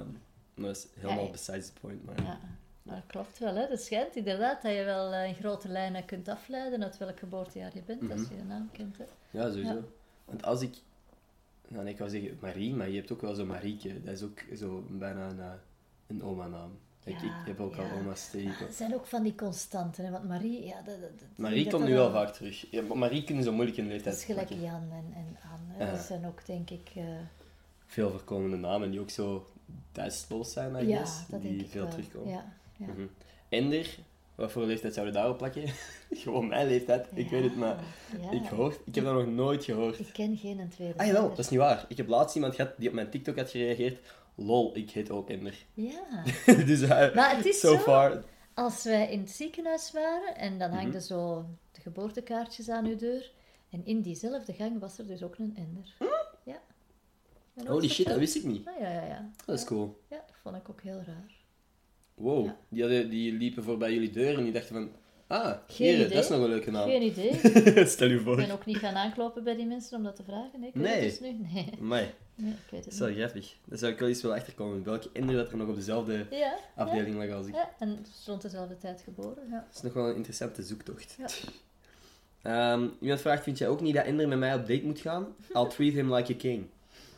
[0.67, 2.05] dat is helemaal Ja, besides the point.
[2.05, 2.23] Maar...
[2.23, 2.39] ja.
[2.83, 3.67] Maar dat klopt wel, hè.
[3.67, 7.71] Het schijnt inderdaad dat je wel eh, in grote lijnen kunt afleiden uit welk geboortejaar
[7.75, 8.33] je bent, als Mhm.
[8.33, 9.05] je de naam kent, hè.
[9.31, 9.73] Ja, sowieso.
[9.73, 9.81] Ja.
[10.25, 10.75] Want als ik...
[11.69, 14.03] Nou, ik wou zeggen Marie, maar je hebt ook wel zo Marieke.
[14.03, 15.51] Dat is ook zo bijna een, eh,
[16.07, 16.79] een oma-naam.
[17.05, 17.83] Ik, heb ook ja.
[17.91, 18.67] al oma's tegen.
[18.67, 20.11] Het zijn ook van die constanten, hè.
[20.11, 20.75] Want Marie, ja...
[20.83, 22.71] Dat, dat, dat- Marie dat komt dat nu wel vaak terug.
[22.71, 24.63] Ja, maar Marie kunnen zo moeilijk in de Dat leeftijd is gelijk.
[24.63, 25.37] Jan en, en
[25.79, 25.91] Anne.
[25.93, 26.91] Dat zijn ook, denk ik...
[26.95, 27.05] eh,
[27.87, 29.47] Veel voorkomende namen die ook zo
[29.93, 32.29] tijdsloos zijn, I ja, guess, dat die veel terugkomen.
[32.31, 32.87] Ja, ja.
[32.87, 33.07] Mhm.
[33.49, 33.99] Ender,
[34.35, 35.63] wat voor leeftijd zouden we daarop plakken?
[36.23, 37.77] Gewoon mijn leeftijd, ik weet het, maar
[38.23, 38.31] ja.
[38.31, 39.99] ik, hoor, ik heb dat nog nooit gehoord.
[39.99, 40.99] Ik ken geen een tweede.
[40.99, 41.85] Ah jawel, dat is niet waar.
[41.89, 43.99] Ik heb laatst iemand gehad die op mijn TikTok had gereageerd.
[44.35, 45.65] Lol, ik heet ook Ender.
[45.75, 46.23] Ja.
[46.67, 48.23] dus Maar het is so zo, far.
[48.55, 50.79] als wij in het ziekenhuis waren en dan Mhm.
[50.79, 53.31] hangden zo de geboortekaartjes aan uw deur.
[53.71, 55.95] En in diezelfde gang was er dus ook een ender.
[55.99, 56.18] Ja.
[57.67, 58.67] Holy shit, dat wist ik niet.
[58.67, 59.31] Ah, ja, ja, ja.
[59.45, 60.01] Dat is cool.
[60.11, 61.37] Ja, dat vond ik ook heel raar.
[62.15, 62.57] Wow, Ja.
[62.69, 64.91] die, hadden, die liepen voorbij jullie deur en die dachten van...
[65.27, 66.09] Ah, Geen idee.
[66.09, 66.89] dat is nog een leuke naam.
[66.89, 67.35] Geen idee.
[67.87, 68.37] Stel je Ik voor.
[68.37, 70.61] ben ook niet gaan aankloppen bij die mensen om dat te vragen.
[70.61, 70.93] Nee, ik Nee.
[70.93, 71.47] het dus nu.
[71.53, 73.57] Nee, Amai, nee ik weet dat het is wel grappig.
[73.65, 74.85] Daar zou ik wel eens wel achterkomen.
[74.85, 77.55] Welke Ender dat er nog op dezelfde Ja, afdeling lag als ik.
[77.55, 79.43] ja, en rond dezelfde tijd geboren.
[79.51, 79.65] Ja.
[79.67, 81.17] Dat is nog wel een interessante zoektocht.
[81.19, 81.27] Ja.
[82.43, 85.27] Ehm, iemand vraagt, vind jij ook niet dat Ender met mij op date moet gaan?
[85.55, 86.67] I'll treat him like a king.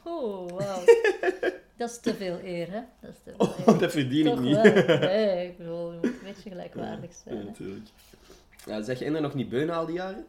[0.05, 0.85] Oh, wauw.
[1.77, 2.81] dat is te veel eer, hè?
[3.01, 3.75] Dat is te veel eer.
[3.75, 4.55] Oh, dat verdien ik Toch niet.
[4.87, 4.99] wel.
[4.99, 7.37] Nee, ik bedoel, je moet een beetje gelijkwaardig zijn.
[7.39, 7.89] Ja, natuurlijk.
[8.67, 10.27] Ja, zeg je Ender nog niet beunen al die jaren?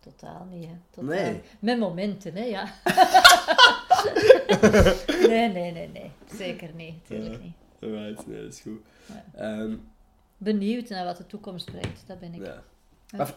[0.00, 0.72] Totaal niet, hè.
[0.90, 1.10] Totaal.
[1.10, 1.40] Nee.
[1.58, 2.64] Met momenten, hè, ja.
[5.28, 6.10] nee, nee, nee, nee.
[6.36, 7.06] Zeker niet.
[7.06, 7.38] Tuurlijk Ja.
[7.40, 7.54] niet.
[7.80, 8.80] Alright, nee, dat is goed.
[9.06, 9.24] Ja.
[9.34, 9.76] Ehm,
[10.36, 12.44] Benieuwd naar wat de toekomst brengt, dat ben ik.
[12.46, 12.62] ja.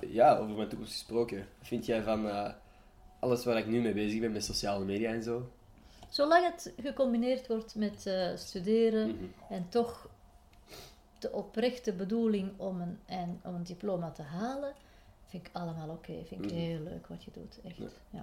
[0.10, 0.38] Ja.
[0.38, 1.48] Over mijn toekomst gesproken.
[1.62, 2.50] Vind jij van eh,
[3.22, 5.52] alles waar ik nu mee bezig ben, met sociale media en zo?
[6.10, 9.24] Zolang het gecombineerd wordt met eh, studeren Mhm.
[9.54, 10.10] en toch
[11.20, 14.74] de oprechte bedoeling om een, en, om een diploma te halen,
[15.28, 16.14] vind ik allemaal oké.
[16.26, 16.60] Vind ik Mhm.
[16.60, 17.78] heel leuk wat je doet, echt.
[17.78, 17.88] Ja.
[18.10, 18.22] Ja.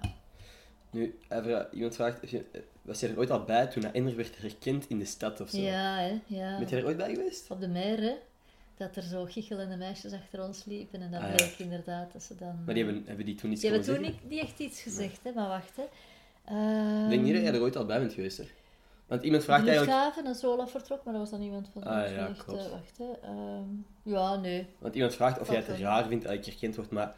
[0.91, 2.41] Nu, hij vra- iemand vraagt, eh,
[2.81, 5.49] was jij er ooit al bij toen dat Ender werd herkend in de stad of
[5.49, 5.57] zo?
[5.57, 6.57] Ja, hè, ja.
[6.59, 7.51] Ben je er ooit bij geweest?
[7.51, 8.13] Op de meer, hè,
[8.79, 11.01] dat er zo giechelende meisjes achter ons liepen.
[11.01, 11.35] En dat Ah, ja.
[11.35, 12.63] bleek inderdaad dat ze dan...
[12.65, 15.19] Maar die hebben, hebben die toen iets die hebben toen niet, niet echt iets gezegd,
[15.23, 15.83] hè, maar wacht, hè.
[16.45, 18.43] Ehm, Ik denk niet dat jij er ooit al bij bent geweest, hè?
[19.07, 19.97] Want iemand de vraagt eigenlijk...
[19.97, 22.65] luchthaven en Zola vertrok, maar dat was dan iemand van Ah, ja, echt, klopt.
[22.65, 23.11] eh, wacht, hè.
[23.21, 23.63] Ehm,
[24.03, 24.67] ja, nee.
[24.79, 27.15] Want iemand vraagt of jij het raar vindt dat ik herkend word, maar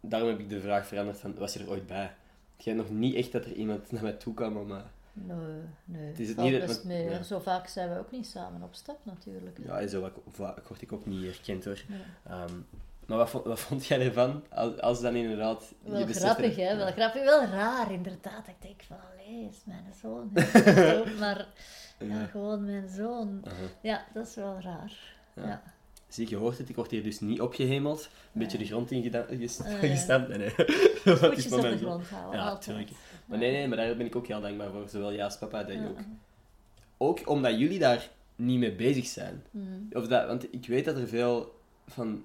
[0.00, 2.14] daarom heb ik de vraag veranderd van, was je er ooit bij?
[2.56, 4.70] Jij nog niet echt dat er iemand naar mij toe kwam om...
[4.70, 4.76] eh,
[5.14, 5.36] Nee,
[5.84, 6.06] nee.
[6.08, 7.10] Het is het niet dat- mee.
[7.10, 7.22] ja.
[7.22, 9.56] Zo vaak zijn we ook niet samen op stap, natuurlijk.
[9.58, 9.64] hè.
[9.64, 11.82] ja, en zo vaak word ik ook niet herkend, hoor.
[11.88, 12.30] Ja.
[12.30, 12.54] Ehm,
[13.06, 14.42] Maar wat vond, wat vond jij ervan?
[14.50, 15.72] Als, als dan inderdaad...
[15.84, 16.70] je Wel grappig, hè?
[16.70, 16.76] Ja.
[16.76, 18.46] Wel grappig, wel raar inderdaad.
[18.48, 20.30] Ik denk van, allee, is mijn zoon.
[20.64, 21.46] Zo, maar
[21.98, 22.24] ja, Ja.
[22.26, 23.40] gewoon mijn zoon.
[23.44, 23.54] Aha.
[23.82, 25.14] Ja, dat is wel raar.
[25.34, 25.62] Ja.
[26.14, 28.08] Zie, je hoort het, ik word hier dus niet opgehemeld.
[28.32, 29.30] Een beetje de grond ingestampt.
[29.80, 29.88] Ja.
[29.88, 30.28] gestampt.
[30.36, 30.50] Nee, nee.
[31.20, 32.62] Dat is op de grond houden, Ja, altijd.
[32.62, 32.90] tuurlijk.
[33.26, 34.88] Maar nee, nee, maar daar ben ik ook heel dankbaar voor.
[34.88, 35.98] Zowel jij als papa, dat je ook.
[36.96, 39.42] Ook omdat jullie daar niet mee bezig zijn.
[39.50, 39.88] Mm.
[39.92, 42.22] Of dat, want ik weet dat er veel van het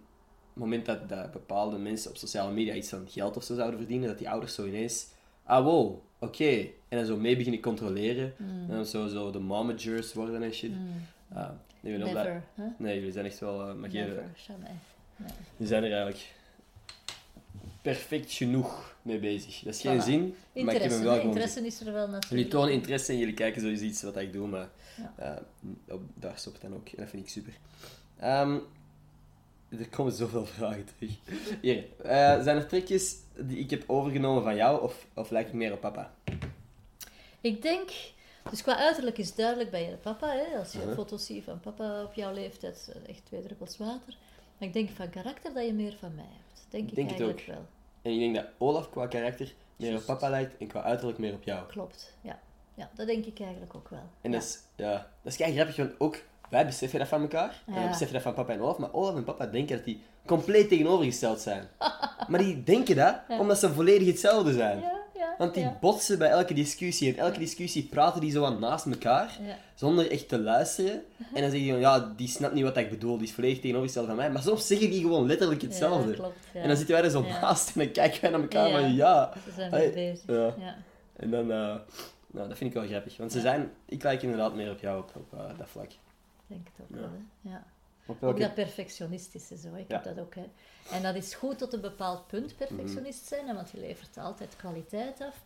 [0.54, 4.08] moment dat, dat bepaalde mensen op sociale media iets van geld of zo zouden verdienen,
[4.08, 5.08] dat die ouders zo ineens,
[5.43, 6.67] ah wow, oké.
[6.88, 8.34] En dan zo mee beginnen controleren.
[8.38, 10.71] En dan zo, zo de momagers worden en shit.
[10.71, 11.06] Mm.
[11.33, 12.63] Ah, nee, we Never, hè?
[12.77, 14.69] nee, jullie zijn echt wel, uh, maar geen- Never, jamais.
[15.15, 15.29] Nee.
[15.53, 16.33] jullie zijn er eigenlijk
[17.81, 19.59] perfect genoeg mee bezig.
[19.63, 20.03] Dat is geen Voilà.
[20.03, 22.29] zin, maar ik heb Interesse, hem wel gewoon interesse is er wel natuurlijk.
[22.29, 25.13] Jullie tonen interesse en jullie kijken sowieso iets wat ik doe, maar Ja.
[25.87, 26.87] eh, op, daar stopt het dan ook.
[26.89, 27.53] En dat vind ik super.
[28.19, 28.57] Ehm,
[29.79, 31.11] er komen zoveel vragen terug.
[31.61, 35.53] Hier, eh, zijn er trekjes die ik heb overgenomen van jou, of, of lijk ik
[35.53, 36.13] meer op papa?
[37.41, 37.89] Ik denk,
[38.49, 40.57] dus qua uiterlijk is duidelijk bij je papa, hè?
[40.57, 44.17] als je foto's ziet van papa op jouw leeftijd, eh, echt twee druppels water.
[44.57, 46.65] Maar ik denk van karakter dat je meer van mij hebt.
[46.69, 47.65] Denk ik, Denk eigenlijk wel.
[48.01, 51.33] En ik denk dat Olaf qua karakter meer op papa lijkt en qua uiterlijk meer
[51.33, 51.67] op jou.
[51.67, 52.39] Klopt, ja.
[52.73, 54.03] Ja, dat denk ik eigenlijk ook wel.
[54.21, 54.38] En ja.
[54.38, 56.17] dat is, ja, dat is kei grappig, want ook
[56.49, 57.63] wij beseffen dat van elkaar.
[57.65, 58.77] En wij beseffen dat van papa en Olaf.
[58.77, 61.67] Maar Olaf en papa denken dat die compleet tegenovergesteld zijn.
[62.29, 64.79] maar die denken dat omdat ze volledig hetzelfde zijn.
[64.79, 64.98] Ja.
[65.39, 65.78] Want die ja.
[65.82, 67.13] botsen bij elke discussie.
[67.13, 69.58] En elke discussie praten die zo aan naast elkaar, Ja.
[69.75, 71.02] zonder echt te luisteren.
[71.34, 73.58] En dan zeg je van, ja, die snapt niet wat ik bedoel, die is volledig
[73.60, 74.32] tegenovergesteld van mij.
[74.32, 76.13] Maar soms zeggen die gewoon letterlijk hetzelfde.
[76.13, 76.36] Klopt.
[76.54, 79.34] En dan zitten wij er zo naast en dan kijken wij naar elkaar van, ja.
[79.45, 80.25] Ze zijn Hey, mee bezig.
[80.28, 80.54] ja.
[80.65, 80.75] Ja.
[81.15, 81.75] En dan, eh,
[82.32, 83.17] nou, dat vind ik wel grappig.
[83.17, 85.86] Want ze zijn, ik lijk inderdaad meer op jou op, op eh, dat vlak.
[85.91, 85.97] Ik
[86.47, 87.10] denk het ook wel.
[87.10, 87.49] Hè.
[87.49, 87.63] Ja.
[88.21, 89.73] Ook dat perfectionistische zo.
[89.75, 89.95] Ik Ja.
[90.01, 90.35] heb dat ook.
[90.35, 90.45] Hè.
[90.91, 92.55] En dat is goed tot een bepaald punt Mhm.
[92.55, 95.43] perfectionist zijn, hè, want je levert altijd kwaliteit af.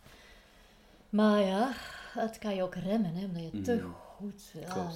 [1.10, 1.70] Maar ja,
[2.14, 3.86] het kan je ook remmen, hè, omdat je te Mhm.
[4.16, 4.42] goed...
[4.54, 4.90] Ja,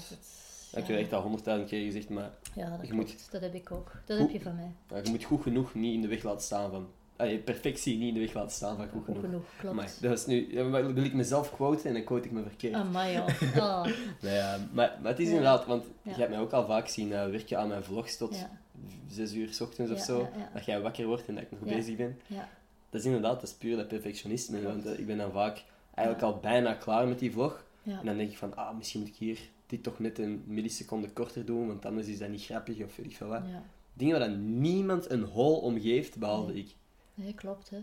[0.79, 3.09] Ik heb echt al honderdduizend keer gezegd, maar Ja, dat je klopt.
[3.13, 3.93] moet- Dat heb ik ook.
[4.05, 4.71] Dat Hoe- heb je van mij.
[4.89, 6.89] ja, je moet goed genoeg niet in de weg laten staan van...
[7.27, 9.25] je perfectie niet in de weg laten staan van goed Goed genoeg.
[9.31, 9.75] genoeg, klopt.
[9.79, 10.53] Amai, dat is nu...
[10.55, 12.75] ja, maar wil ik mezelf quoten en dan quote ik me verkeerd.
[12.75, 13.27] Amai, joh.
[13.65, 13.85] Oh,
[14.21, 14.41] Nee,
[14.73, 15.31] maar, maar het is Ja.
[15.35, 16.11] inderdaad, want Ja.
[16.13, 18.37] je hebt mij ook al vaak zien eh, werken aan mijn vlogs tot
[19.09, 20.29] zes uur s ochtends of zo.
[20.55, 22.19] Dat jij wakker wordt en dat ik nog bezig ben.
[22.27, 22.49] ja.
[22.91, 24.63] Dat is inderdaad, dat is puur dat perfectionisme.
[24.63, 27.65] Want eh, ik ben dan vaak eigenlijk al bijna klaar met die vlog.
[27.85, 31.11] En dan denk ik van, ah, misschien moet ik hier dit toch net een milliseconde
[31.11, 33.43] korter doen, want anders is dat niet grappig of weet ik veel wat.
[33.95, 36.61] Dingen waar dan niemand een hol om geeft, behalve Nee.
[36.61, 36.75] ik.
[37.19, 37.71] Nee, klopt.
[37.71, 37.79] Hè.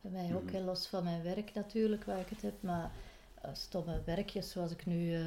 [0.00, 0.54] Bij mij ook, Mhm.
[0.54, 2.54] hè, los van mijn werk natuurlijk, waar ik het heb.
[2.60, 2.90] Maar
[3.42, 5.20] eh, stomme werkjes, zoals ik nu eh,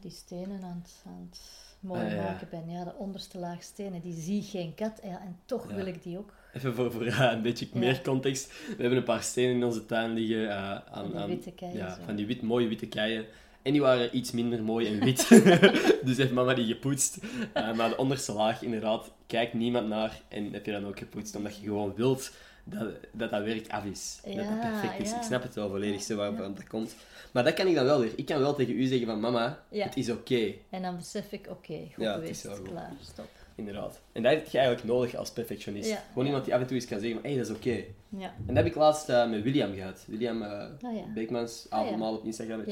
[0.00, 1.40] die stenen aan het, aan het
[1.80, 2.22] mooi Ah, ja.
[2.22, 2.70] maken ben.
[2.70, 5.00] Ja, de onderste laag stenen, die zie geen kat.
[5.02, 5.74] Ja, en toch Ja.
[5.74, 6.32] wil ik die ook.
[6.52, 8.46] Even voor, voor een beetje meer context.
[8.66, 10.48] We hebben een paar stenen in onze tuin liggen.
[10.50, 12.00] eh, aan, Van die aan- witte keien Ja, zo.
[12.04, 13.24] van die wit, mooie witte keien.
[13.62, 15.28] En die waren iets minder mooi en wit.
[16.06, 17.18] dus heeft mama die gepoetst.
[17.54, 20.22] Maar de onderste laag, inderdaad, kijkt niemand naar.
[20.28, 22.30] En heb je dan ook gepoetst, omdat je gewoon wilt
[22.64, 24.20] dat dat, dat werk af is.
[24.24, 25.10] dat dat perfect is.
[25.10, 25.16] ja.
[25.16, 26.30] Ik snap het wel volledig, zo Ja.
[26.30, 26.94] dat komt.
[27.32, 28.12] Maar dat kan ik dan wel weer.
[28.16, 30.52] Ik kan wel tegen u zeggen van, mama, het is oké.
[30.70, 32.68] En dan besef ik, oké, goed Ja, het geweest, is wel goed.
[32.68, 33.28] klaar, stop.
[33.54, 34.00] Inderdaad.
[34.12, 35.96] En dat heb je eigenlijk nodig als perfectionist.
[36.12, 37.84] Gewoon iemand die af en toe eens kan zeggen, hé, hey, dat is oké.
[38.08, 40.04] Ja, En dat heb ik laatst eh, met William gehad.
[40.06, 40.50] William eh
[40.82, 41.14] Ah.
[41.14, 41.86] Beekmans, Ah, ja.
[41.86, 42.64] avondmaal op Instagram.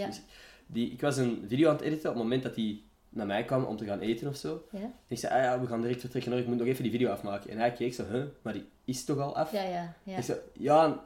[0.67, 3.45] Die, ik was een video aan het editen op het moment dat hij naar mij
[3.45, 4.63] kwam om te gaan eten of zo.
[4.71, 6.83] ja, En ik zei, ah ja, we gaan direct vertrekken hoor, ik moet nog even
[6.83, 7.51] die video afmaken.
[7.51, 9.53] En hij keek zo, huh, maar die is toch al af?
[9.53, 9.95] ja, ja.
[10.03, 10.17] ja.
[10.17, 11.05] Ik zei, ja,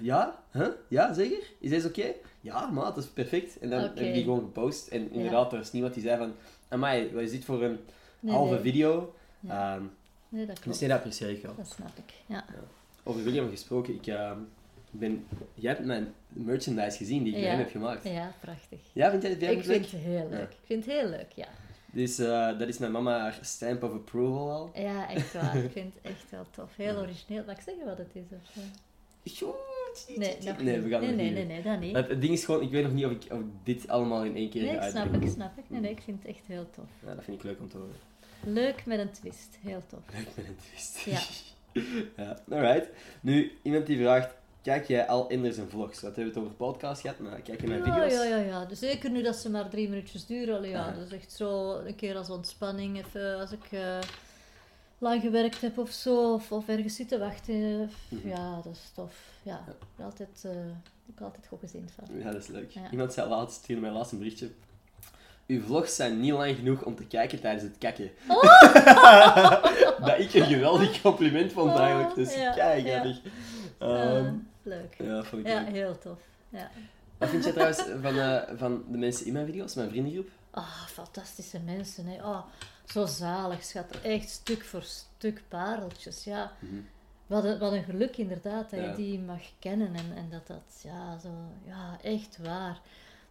[0.00, 0.68] ja, huh?
[0.88, 1.50] ja, zeker?
[1.58, 2.12] Is deze oké?
[2.40, 3.58] Ja, maat, dat is perfect.
[3.58, 4.88] En dan heb ik die gewoon gepost.
[4.88, 6.32] En inderdaad, er was niemand die zei van,
[6.68, 7.78] amai, wat is dit voor een
[8.20, 8.62] Nee, halve nee.
[8.62, 9.14] video?
[9.40, 9.74] Ja.
[9.74, 9.82] Ehm,
[10.28, 10.80] Nee, dat dus klopt.
[10.80, 11.54] nee, dat apprecieer ik wel.
[11.56, 12.44] Dat snap ik, ja.
[13.02, 14.38] Over William gesproken, ik ehm,
[14.90, 15.26] ben...
[15.54, 17.48] Jij hebt mijn merchandise gezien die ik Ja.
[17.48, 18.04] hem heb gemaakt.
[18.04, 18.78] Ja, prachtig.
[18.92, 19.64] Ja, vind jij het Ik leuk?
[19.64, 20.50] vind het heel leuk.
[20.50, 21.48] Ik vind het heel leuk, ja.
[21.92, 24.70] Dus eh, dat is mijn mama haar stamp of approval al.
[24.74, 25.56] Ja, echt waar.
[25.56, 26.76] Ik vind het echt wel tof.
[26.76, 27.44] Heel origineel.
[27.46, 28.22] Mag ik zeggen wat het is?
[28.30, 28.64] Of?
[29.38, 30.16] Goed.
[30.16, 31.96] Nee, nee, we gaan nee, nee, nee, nee, dat niet.
[31.96, 34.50] Het, ding is gewoon, ik weet nog niet of ik, of dit allemaal in één
[34.50, 35.26] keer Nee, ga snap uitbrengen.
[35.28, 35.64] ik, snap ik.
[35.70, 36.84] Nee, nee, ik vind het echt heel tof.
[37.06, 37.94] Ja, dat vind ik leuk om te horen.
[38.44, 39.58] Leuk met een twist.
[39.62, 40.00] Heel tof.
[40.14, 40.98] Leuk met een twist.
[41.00, 41.20] Ja.
[42.24, 42.88] ja, alright.
[43.20, 46.00] Nu, iemand die vraagt, kijk jij al in zijn vlogs?
[46.00, 48.12] Wat hebben we het over podcast gehad, maar kijk je mijn Ja, video's?
[48.12, 48.64] ja, ja, ja.
[48.64, 50.56] Dus zeker nu dat ze maar drie minuutjes duren.
[50.56, 50.92] allee, Ja, Ja.
[50.92, 52.98] dat is echt zo een keer als ontspanning.
[52.98, 53.98] Even als ik eh,
[54.98, 56.32] lang gewerkt heb of zo.
[56.34, 57.90] Of, of ergens zitten wachten.
[58.08, 58.28] Mhm.
[58.28, 59.14] Ja, dat is tof.
[59.42, 59.64] Ja,
[60.04, 60.50] altijd, eh,
[61.10, 62.18] ook altijd goed gezien van.
[62.18, 62.70] Ja, dat is leuk.
[62.70, 62.90] Ja.
[62.90, 64.50] Iemand zei laatst, stuurde mij laatst een berichtje.
[65.46, 68.10] uw vlogs zijn niet lang genoeg om te kijken tijdens het kakken.
[68.28, 68.42] Oh!
[70.06, 72.14] dat ik een geweldig compliment vond eigenlijk.
[72.14, 73.14] Dus Ja, kijk, ja.
[74.62, 74.94] Leuk.
[74.98, 75.70] ja, vond ik Ja, leuk.
[75.72, 76.18] heel tof.
[76.48, 76.70] Ja.
[77.18, 80.28] Wat vind je trouwens van, eh, van de mensen in mijn video's, mijn vriendengroep?
[80.50, 82.06] Ah, fantastische mensen.
[82.06, 82.22] Hè.
[82.22, 82.44] Ah,
[82.86, 84.00] zo zalig, schat.
[84.02, 86.24] Echt stuk voor stuk pareltjes.
[86.24, 86.52] Ja.
[86.58, 86.80] Mhm.
[87.26, 88.86] Wat een, wat een geluk inderdaad dat Ja.
[88.90, 91.28] je die mag kennen en, en dat dat, ja, zo,
[91.66, 92.80] ja, echt waar.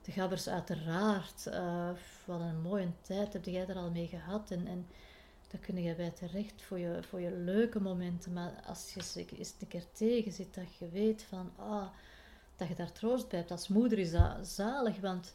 [0.01, 1.47] De gabbers uiteraard.
[1.47, 1.89] eh,
[2.25, 4.87] wat een mooie tijd heb jij er al mee gehad en, en
[5.51, 8.33] daar kun je bij terecht voor je, voor je leuke momenten.
[8.33, 11.87] Maar als je ze eens een keer tegen zit, dat je weet van, ah,
[12.55, 13.51] dat je daar troost bij hebt.
[13.51, 15.33] Als moeder is dat zalig, want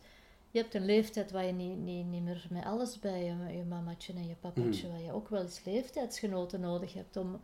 [0.50, 3.64] je hebt een leeftijd waar je niet, niet, niet meer met alles bij je, je
[3.64, 7.40] mamatje en je papatje, waar je ook wel eens leeftijdsgenoten nodig hebt om,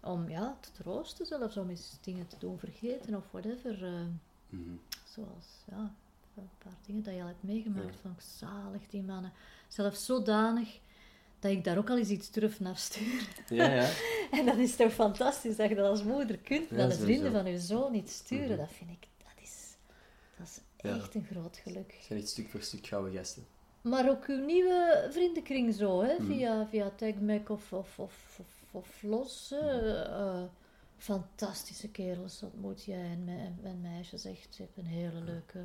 [0.00, 3.84] om ja, te troosten, zelfs om eens dingen te doen vergeten of whatever.
[3.84, 4.00] eh,
[4.48, 4.70] Mhm.
[5.04, 5.94] zoals ja,
[6.36, 8.10] een paar dingen dat je al hebt meegemaakt, Ja.
[8.10, 9.32] ik zalig, die mannen.
[9.68, 10.80] Zelfs zodanig
[11.42, 13.28] dat ik daar ook al eens iets durf naar stuur.
[13.48, 13.90] Ja, ja.
[14.38, 17.32] En dat is toch fantastisch dat je dat als moeder kunt, Ja, dat de vrienden
[17.32, 18.48] van je zoon iets sturen.
[18.48, 18.56] Mhm.
[18.56, 19.76] Dat vind ik, dat is,
[20.36, 21.92] dat is echt een groot geluk.
[21.96, 23.46] Het zijn echt stuk voor stuk gouden gasten.
[23.80, 26.14] Maar ook uw nieuwe vriendenkring zo, hè?
[26.14, 26.26] Mhm.
[26.26, 29.50] via, via TagMac of, of, of, of, of Los.
[29.50, 30.02] hè.
[30.04, 30.42] Eh,
[30.96, 34.24] fantastische kerels ontmoet jij en, me- en, en meisjes.
[34.24, 35.58] Echt, je hebt een hele leuke...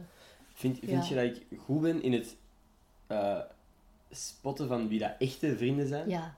[0.53, 2.35] Vind, vind je dat ik goed ben in het
[3.07, 3.39] eh,
[4.11, 6.09] spotten van wie dat echte vrienden zijn?
[6.09, 6.35] Ja,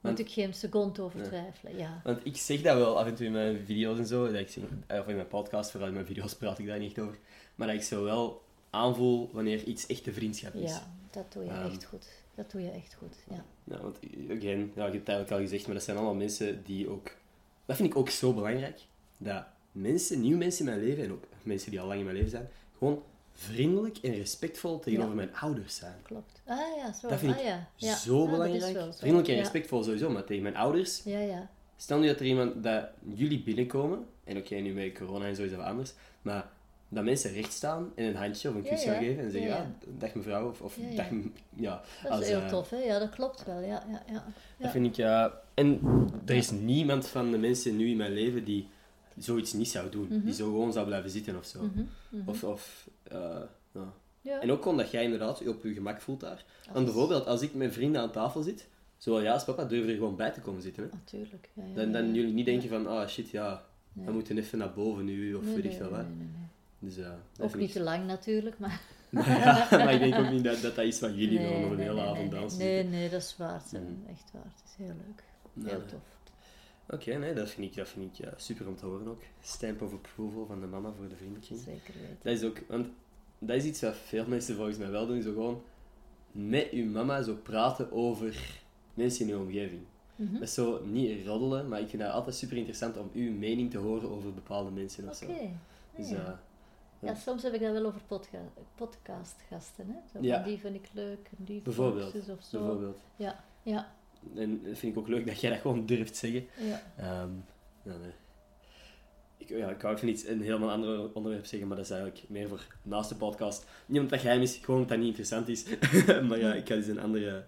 [0.00, 1.26] Want- moet ik geen seconde over Ja.
[1.26, 1.76] twijfelen.
[1.76, 2.00] Ja.
[2.04, 4.26] Want ik zeg dat wel af en toe in mijn video's en zo.
[4.26, 6.78] Dat ik zeg, eh, of in mijn podcast, vooral in mijn video's praat ik daar
[6.78, 7.18] niet over.
[7.54, 10.70] Maar dat ik zo wel aanvoel wanneer iets echte vriendschap is.
[10.70, 11.66] ja, dat doe je Ehm.
[11.70, 12.06] echt goed.
[12.34, 13.44] Dat doe je echt goed, ja.
[13.64, 13.98] Ja, want
[14.30, 17.10] again, ja, ik heb het eigenlijk al gezegd, maar dat zijn allemaal mensen die ook...
[17.66, 18.80] Dat vind ik ook zo belangrijk.
[19.18, 22.16] Dat mensen, nieuwe mensen in mijn leven, en ook mensen die al lang in mijn
[22.16, 23.02] leven zijn, gewoon
[23.34, 25.16] vriendelijk en respectvol tegenover Ja.
[25.16, 25.94] mijn ouders zijn.
[26.02, 26.40] Klopt.
[26.46, 27.08] Ah ja, zo.
[27.08, 27.68] Dat vind ah, ik ja.
[27.76, 27.94] ja.
[27.96, 28.76] Zo Ah, belangrijk.
[28.76, 28.92] zo.
[28.92, 31.02] Vriendelijk en respectvol sowieso, maar tegen mijn ouders...
[31.04, 31.48] Ja, ja.
[31.76, 35.42] Stel nu dat er iemand, dat jullie binnenkomen, en oké, nu met corona en zo
[35.42, 35.92] is dat wat anders,
[36.22, 36.48] maar
[36.88, 39.70] dat mensen recht staan en een handje of een kus gaan geven en zeggen, Ja,
[39.98, 41.06] dag mevrouw, of, of dag,
[41.56, 41.82] ja.
[42.02, 42.76] Dat als, is heel eh, tof, hè?
[42.76, 43.60] Ja, dat klopt wel.
[43.60, 44.12] Ja, ja, ja.
[44.12, 44.24] ja.
[44.58, 45.42] Dat vind ik, ja...
[45.54, 45.80] En
[46.26, 48.68] er is niemand van de mensen nu in mijn leven die
[49.18, 50.06] zoiets niet zou doen.
[50.10, 50.24] Mhm.
[50.24, 51.62] Die zo gewoon zou blijven zitten of zo.
[51.62, 52.28] Mhm, mhm.
[52.28, 53.18] Of, of eh,
[53.72, 53.92] ja.
[54.20, 54.40] ja.
[54.40, 56.44] En ook gewoon dat jij inderdaad je op je gemak voelt daar.
[56.72, 59.94] Want bijvoorbeeld, als ik met vrienden aan tafel zit, zo ja, als papa, durf er
[59.94, 60.82] gewoon bij te komen zitten.
[60.82, 60.88] Hè?
[60.92, 61.50] Natuurlijk.
[61.52, 64.06] Ja, Dan, dan jullie niet denken van, ah shit, ja, Nee.
[64.06, 66.06] we moeten even naar boven nu, of Nee, weet ik veel nee, wat.
[66.06, 66.48] nee, nee, nee.
[66.78, 68.80] Dus, eh, dat Ook niet te lang natuurlijk, maar...
[69.10, 71.70] maar, ja, maar ik denk ook niet dat dat, dat is wat jullie nee, nog
[71.70, 72.58] een hele avond dansen.
[72.58, 73.54] Nee, nee, dat is waar.
[73.54, 74.10] Het is Mhm.
[74.10, 74.42] Echt waar.
[74.44, 75.24] Het is heel leuk.
[75.70, 76.00] Heel tof.
[76.90, 79.22] Oké, nee, dat vind ik, dat vind ik ja, super om te horen ook.
[79.40, 81.60] Stamp of approval van de mama voor de vriendenkring.
[81.60, 82.16] Zeker weten.
[82.22, 82.86] Dat is ook, want
[83.38, 85.62] dat is iets wat veel mensen volgens mij wel doen, zo gewoon
[86.32, 88.60] met uw mama zo praten over
[88.94, 89.82] mensen in uw omgeving.
[90.16, 90.32] Mhm.
[90.32, 93.70] Dat is zo niet roddelen, maar ik vind dat altijd super interessant om uw mening
[93.70, 95.32] te horen over bepaalde mensen of Oké.
[95.32, 95.40] zo.
[95.96, 96.16] Dus, ja.
[96.16, 98.38] eh, Ja, soms heb ik dat wel over podca
[98.74, 99.86] podcastgasten.
[99.88, 99.94] Hè?
[100.12, 100.42] Zo, Ja.
[100.42, 102.58] Die vind ik leuk, en die Bijvoorbeeld, of zo.
[102.58, 102.98] bijvoorbeeld.
[103.16, 103.92] Ja, ja,
[104.36, 106.46] En dat vind ik ook leuk dat jij dat gewoon durft zeggen.
[106.58, 106.82] ja.
[106.96, 107.30] Ehm,
[107.82, 108.12] nee.
[109.36, 112.24] Ik, ja, ik wou even iets, een helemaal ander onderwerp zeggen, maar dat is eigenlijk
[112.28, 113.66] meer voor naast de podcast.
[113.86, 115.64] Niet omdat dat geheim is, gewoon omdat dat niet interessant is.
[116.28, 117.44] maar ja, ik ga dus een andere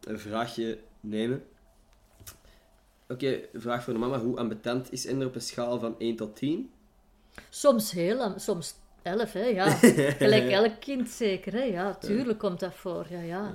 [0.00, 1.44] vraagje nemen.
[3.08, 4.18] Oké, vraag voor de mama.
[4.18, 6.70] Hoe ambetant is Ender op een schaal van 1 tot 10?
[7.48, 9.70] Soms heel, soms elf, hè, ja.
[10.18, 11.62] Gelijk elk kind zeker, hè.
[11.62, 13.54] Ja, tuurlijk komt dat voor, ja, ja.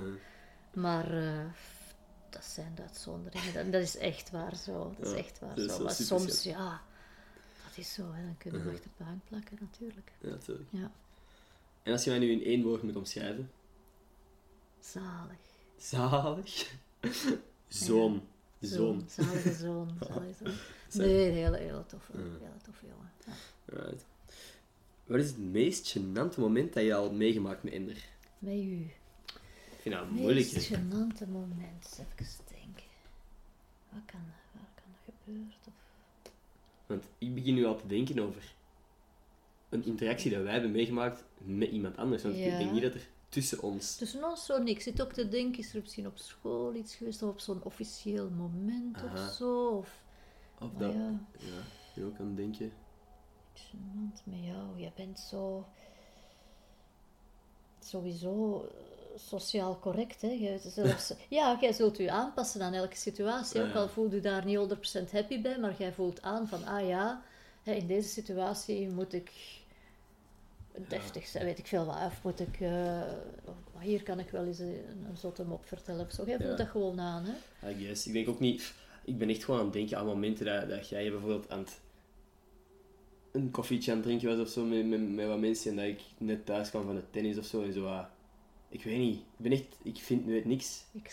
[0.72, 1.44] Maar eh,
[2.32, 3.54] dat zijn de uitzonderingen.
[3.54, 4.94] Dat, dat is echt waar zo.
[4.98, 5.82] Dat is Ja, echt waar dat zo.
[5.82, 6.80] Maar soms, ja,
[7.68, 8.12] dat is zo.
[8.12, 8.22] Hè.
[8.24, 10.12] Dan kunnen we achter de bank plakken, natuurlijk.
[10.20, 10.68] Ja, natuurlijk.
[10.70, 10.90] Ja,
[11.82, 13.50] En als je mij nu in één woord moet omschrijven?
[14.80, 15.38] zalig.
[15.76, 16.74] Zalig.
[17.68, 18.22] Zoon.
[18.60, 19.04] Zoon.
[19.08, 19.96] Zalige zoon.
[20.08, 20.54] Zalige zoon.
[20.92, 23.10] Nee, een hele, hele toffe, hele toffe jongen.
[23.26, 23.32] Ja.
[23.64, 24.04] Right.
[25.06, 28.04] Wat is het meest gênante moment dat je al meegemaakt met Ender?
[28.38, 28.90] Met u.
[29.82, 30.52] Vind dat moeilijk.
[30.52, 30.76] meest hè.
[30.76, 32.84] gênante moment, even denken.
[33.88, 34.20] Wat kan,
[34.52, 35.52] waar kan dat gebeuren?
[35.66, 35.72] Of...
[36.86, 38.54] Want ik begin nu al te denken over
[39.68, 42.22] een interactie dat wij hebben meegemaakt met iemand anders.
[42.22, 42.44] Want Ja.
[42.44, 43.96] ik denk niet dat er tussen ons...
[43.96, 44.70] Tussen ons zo niks.
[44.86, 47.62] Ik zit ook te denken, is er misschien op school iets geweest of op zo'n
[47.62, 49.12] officieel moment Aha.
[49.26, 49.68] of zo?
[49.68, 50.02] Of,
[50.60, 50.92] Of dat...
[50.92, 51.62] ja, Ja,
[51.94, 52.72] je ook aan denken.
[53.54, 54.80] gênant met jou.
[54.80, 55.66] Jij bent zo...
[57.80, 58.66] Sowieso
[59.16, 60.58] sociaal correct, hè.
[60.66, 63.62] Zelfs, ja, jij zult u aanpassen aan elke situatie.
[63.62, 66.86] Ook al voelt u daar niet 100% happy bij, maar jij voelt aan van, ah
[66.88, 67.22] ja,
[67.62, 69.30] in deze situatie moet ik
[70.88, 71.96] deftig zijn, weet ik veel wat.
[72.06, 73.00] Of moet ik, eh,
[73.44, 76.24] oh, hier kan ik wel eens een, een zotte mop vertellen of zo.
[76.26, 76.56] Jij voelt Ja.
[76.56, 77.70] dat gewoon aan, hè?
[77.70, 78.06] I guess.
[78.06, 78.72] Ik denk ook niet...
[79.04, 81.80] Ik ben echt gewoon aan het denken aan momenten dat, dat jij bijvoorbeeld aan het...
[83.32, 85.84] Een koffietje aan het drinken was of zo met, met, met wat mensen en dat
[85.86, 87.86] ik net thuis kwam van de tennis of zo en zo.
[87.86, 88.04] ah,
[88.72, 89.16] ik weet niet.
[89.16, 89.64] Ik ben echt...
[89.82, 90.84] Ik vind weet niks.
[90.92, 91.10] Ik,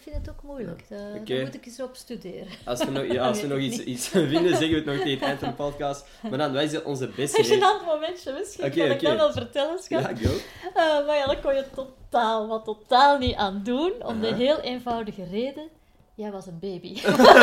[0.00, 0.88] vind het ook moeilijk.
[0.88, 1.34] Daar, Oké.
[1.34, 2.46] daar moet ik eens op studeren.
[2.64, 5.12] Als we nog, ja, als we nog iets, iets vinden, zeggen we het nog tegen
[5.12, 6.06] het eind van de podcast.
[6.30, 7.38] Maar dan, wij zijn onze beste...
[7.38, 10.00] Een gênant momentje, misschien Oké, kan ik dat wel vertellen, schat.
[10.00, 10.34] Ja, go.
[10.74, 13.92] Eh, maar ja, daar kon je totaal, wat totaal niet aan doen.
[14.06, 15.68] Om de heel eenvoudige reden,
[16.14, 16.98] jij was een baby.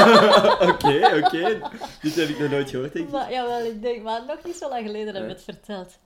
[0.69, 1.59] Oké, oké.
[2.01, 3.11] Dit heb ik nog nooit gehoord, denk ik.
[3.11, 5.97] maar, jawel, ik denk, maar nog niet zo lang geleden hebben we het verteld.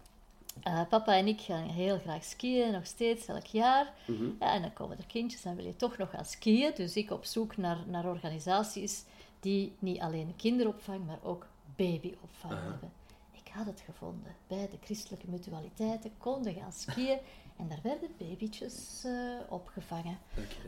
[0.64, 3.94] Eh, papa en ik gaan heel graag skiën, nog steeds, elk jaar.
[4.08, 4.24] Mhm.
[4.40, 6.72] Ja, en dan komen er kindjes en wil je toch nog gaan skiën.
[6.76, 9.04] Dus ik op zoek naar, naar organisaties
[9.40, 12.92] die niet alleen kinderopvang, maar ook babyopvang hebben.
[13.32, 14.36] Ik had het gevonden.
[14.48, 17.18] Bij de christelijke mutualiteiten konden gaan skiën
[17.60, 19.14] en daar werden babytjes eh,
[19.50, 20.18] opgevangen.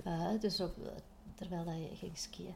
[0.03, 0.75] Eh, dus op,
[1.35, 2.55] terwijl dat je ging skiën.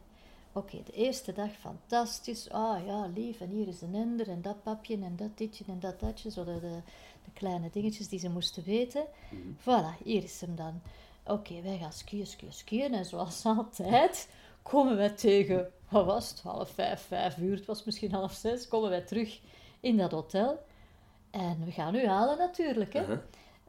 [0.52, 2.50] Oké, de eerste dag fantastisch.
[2.50, 5.80] Ah ja, lief, en hier is een ender en dat papje en dat ditje en
[5.80, 6.30] dat datje.
[6.30, 6.80] Zo de,
[7.24, 9.04] de, kleine dingetjes die ze moesten weten.
[9.30, 9.40] Mhm.
[9.60, 10.80] Voilà, hier is hem dan.
[11.24, 12.94] Oké, wij gaan skiën, skiën, skiën.
[12.94, 14.28] En zoals altijd
[14.62, 17.56] komen wij tegen, wat was het, half vijf, vijf uur.
[17.56, 18.68] Het was misschien half zes.
[18.68, 19.40] Komen wij terug
[19.80, 20.58] in dat hotel.
[21.30, 23.04] En we gaan u halen natuurlijk, hè.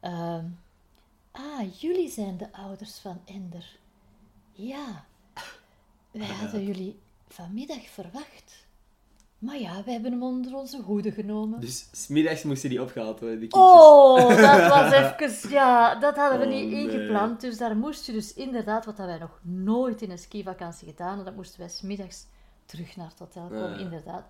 [0.00, 0.46] Ehm,
[1.30, 3.76] ah, jullie zijn de ouders van Ender.
[4.52, 5.04] Ja,
[6.10, 8.66] wij hadden jullie vanmiddag verwacht.
[9.42, 11.60] Maar ja, wij hebben hem onder onze hoede genomen.
[11.60, 13.72] Dus smiddags moesten die opgehaald worden, die kindjes.
[13.72, 15.50] Oh, dat was even...
[15.50, 16.80] Ja, dat hadden we Oh, niet nee.
[16.90, 17.40] ingepland.
[17.40, 21.06] Dus daar moest je dus inderdaad, wat dat wij nog nooit in een skivakantie gedaan
[21.06, 22.26] hadden, dat moesten wij smiddags
[22.64, 23.80] terug naar het hotel komen, Ah.
[23.80, 24.24] inderdaad.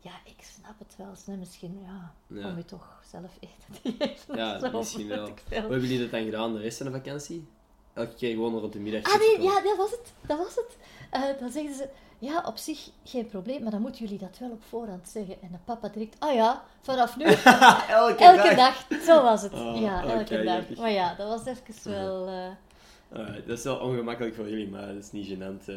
[0.00, 1.10] Ja, ik snap het wel.
[1.16, 1.36] Snel.
[1.36, 2.48] Misschien, ja, Ja.
[2.48, 4.36] om je toch zelf eten te geven.
[4.36, 5.26] Ja, misschien wel.
[5.26, 7.46] Hoe hebben jullie dat dan gedaan de rest van de vakantie?
[7.96, 9.02] Elke keer gewoon rond de middag.
[9.02, 10.12] Ah nee, ja, dat was het.
[10.26, 10.76] Dat was het.
[11.10, 14.50] Eh, dan zeggen ze, ja, op zich geen probleem, maar dan moeten jullie dat wel
[14.50, 15.36] op voorhand zeggen.
[15.42, 17.24] En de papa direct, ah ja, vanaf nu,
[18.04, 18.86] elke, elke dag.
[19.02, 19.52] Zo was het.
[19.52, 20.62] Oh, ja, elke dag.
[20.76, 22.28] Maar ja, dat was even wel...
[22.28, 25.64] eh, dat is wel ongemakkelijk voor jullie, maar dat is niet gênant.
[25.66, 25.76] eh,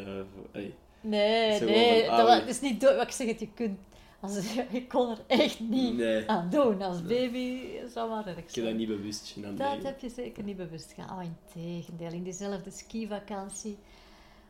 [0.52, 0.74] hey.
[1.00, 2.96] Nee, nee, dat ah, was, het is niet dood.
[2.96, 3.78] Wat ik zeg, het, je kunt...
[4.20, 6.82] Als, je kon er echt niet Nee, aan doen.
[6.82, 8.64] Als baby zou maar erg ik heb zijn.
[8.64, 11.18] dat niet bewust gênant Dat heb je zeker niet bewust gedaan.
[11.18, 12.12] Oh, in tegendeel.
[12.12, 13.78] In diezelfde skivakantie.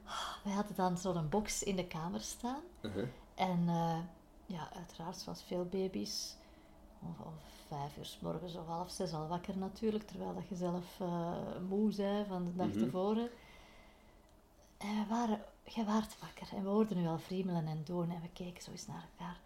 [0.07, 2.61] Oh, wij hadden dan zo'n box in de kamer staan.
[2.81, 3.07] Uh-huh.
[3.35, 3.99] En eh,
[4.47, 6.35] ja, uiteraard, zoals veel baby's,
[7.03, 7.15] om,
[7.69, 11.33] vijf uur s morgens of half zes al wakker natuurlijk, terwijl dat je zelf eh,
[11.69, 12.79] moe bent van de dag Mhm.
[12.79, 13.29] tevoren.
[14.79, 18.21] En we waren, jij waart wakker en we hoorden nu al friemelen en doen en
[18.21, 19.39] we keken zo eens naar elkaar.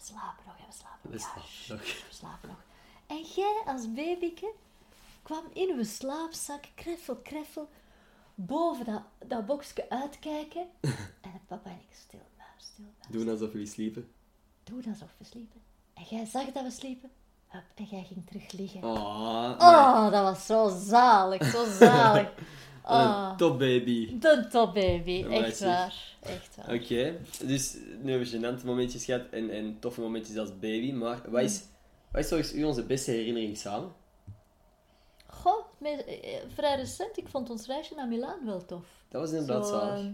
[0.00, 1.50] We slapen nog, ja, we slapen nog.
[1.66, 1.76] Ja,
[2.08, 2.58] we slapen nog.
[3.06, 4.52] En jij als babyke
[5.22, 7.68] kwam in uw slaapzak, kreffel, kreffel,
[8.34, 10.66] boven dat, dat boxje uitkijken.
[11.20, 14.12] en papa en ik stil, maar stil, maar Doen alsof jullie sliepen.
[14.64, 15.60] Doe alsof we sliepen.
[15.94, 17.10] En jij zag dat we sliepen.
[17.46, 18.84] Hup, en jij ging terug liggen.
[18.84, 22.32] Oh, Oh, dat was zo zalig, zo zalig.
[22.90, 24.18] Oh, Een topbaby.
[24.18, 26.14] de topbaby, echt waar.
[26.22, 26.74] Echt waar.
[26.74, 31.30] Oké, dus nu hebben we gênante momentjes gehad en, en toffe momentjes als baby, maar
[31.30, 31.62] wat is,
[32.12, 33.92] wat is volgens u onze beste herinnering samen?
[35.26, 37.16] Goh, me- eh, vrij recent.
[37.16, 38.84] Ik vond ons reisje naar Milaan wel tof.
[39.08, 40.06] Dat was inderdaad Zo, zalig.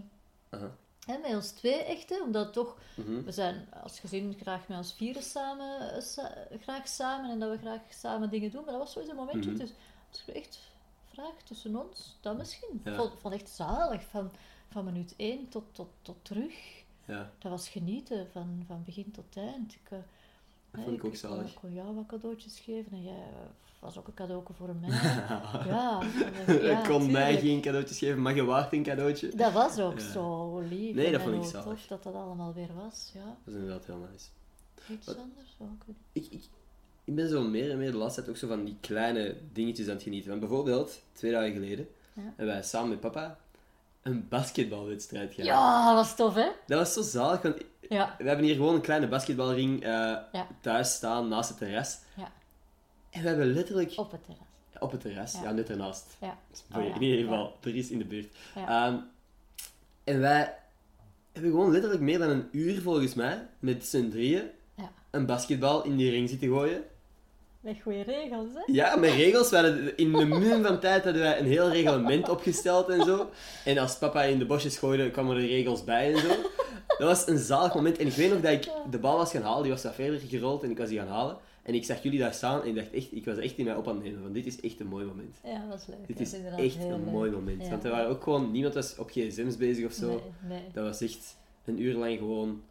[0.49, 0.67] ehm,
[1.05, 3.23] hè, met ons twee echte, omdat toch, Mhm.
[3.23, 7.49] we zijn als gezin graag met ons vieren samen, eh, sa- graag samen en dat
[7.51, 8.61] we graag samen dingen doen.
[8.63, 9.51] Maar dat was sowieso een momentje.
[9.51, 9.59] Mhm.
[9.59, 9.73] Dus
[10.35, 10.59] echt
[11.43, 12.81] tussen ons, dat misschien.
[12.83, 12.91] Ja.
[12.91, 14.31] Ik vond, vond echt zalig, van,
[14.69, 16.53] van minuut 1 tot, tot, tot terug.
[17.05, 19.73] Ja, Dat was genieten van, van begin tot eind.
[19.73, 19.97] Ik, eh,
[20.71, 21.49] dat vond ik ook kon- zalig.
[21.51, 23.49] Ik kon jou wat cadeautjes geven en jij eh,
[23.79, 24.89] was ook een cadeau voor mij.
[25.73, 26.01] ja,
[26.79, 29.35] ik kon mij geen cadeautjes geven, maar je waart een cadeautje.
[29.35, 30.11] Dat was ook Ja.
[30.11, 30.95] zo lief.
[30.95, 31.65] Nee, dat en vond ik zalig.
[31.67, 33.11] tof dat dat allemaal weer was.
[33.13, 34.27] Ja, Dat is inderdaad heel nice.
[34.93, 35.55] iets Wat- anders.
[35.57, 35.67] Oh,
[36.13, 36.25] ik.
[36.31, 36.43] Ik,
[37.07, 39.87] ik, ben zo meer en meer de laatste tijd ook zo van die kleine dingetjes
[39.87, 40.29] aan het genieten.
[40.29, 42.21] Want bijvoorbeeld, twee dagen geleden, Ja.
[42.21, 43.37] hebben wij samen met papa
[44.01, 45.49] een basketbalwedstrijd gehad.
[45.49, 46.47] Ja, dat was tof, hè?
[46.67, 47.57] Dat was zo zalig, want
[47.89, 49.89] Ja, we hebben hier gewoon een kleine basketbalring eh,
[50.31, 50.47] Ja.
[50.61, 51.97] thuis staan, naast het terras.
[52.15, 52.31] ja.
[53.09, 53.93] En we hebben letterlijk...
[53.95, 54.45] op het terras.
[54.79, 56.17] Op het terras, ja, net ernaast.
[56.21, 56.37] Ja.
[56.51, 56.95] Dus Oh, ja.
[56.95, 58.35] In ieder geval, er is in de buurt.
[58.55, 58.95] Ehm,
[60.03, 60.57] en wij
[61.31, 64.49] hebben gewoon letterlijk meer dan een uur, volgens mij, met z'n drieën,
[65.11, 66.83] een basketbal in die ring zitten gooien.
[67.67, 68.73] Met goede regels, hè?
[68.73, 69.49] Ja, met regels.
[69.49, 73.29] We in een minimum van tijd hadden wij een heel reglement opgesteld en zo.
[73.65, 76.27] En als papa in de bosjes gooide, kwamen er regels bij en zo.
[76.87, 77.97] Dat was een zalig moment.
[77.97, 79.63] En ik weet nog dat ik de bal was gaan halen.
[79.63, 81.37] Die was wat verder gerold en ik was die gaan halen.
[81.63, 83.75] En ik zag jullie daar staan en ik dacht echt, ik was echt in mij
[83.75, 84.21] op aan het nemen.
[84.21, 85.37] Van dit is echt een mooi moment.
[85.43, 86.07] Ja, dat was leuk.
[86.07, 87.11] Dit is echt een leuk.
[87.11, 87.63] mooi moment.
[87.63, 87.69] Ja.
[87.69, 90.07] Want er waren ook gewoon, niemand was op gsm's bezig of zo.
[90.07, 90.61] Nee, nee.
[90.73, 91.35] Dat was echt
[91.65, 92.61] een uur lang gewoon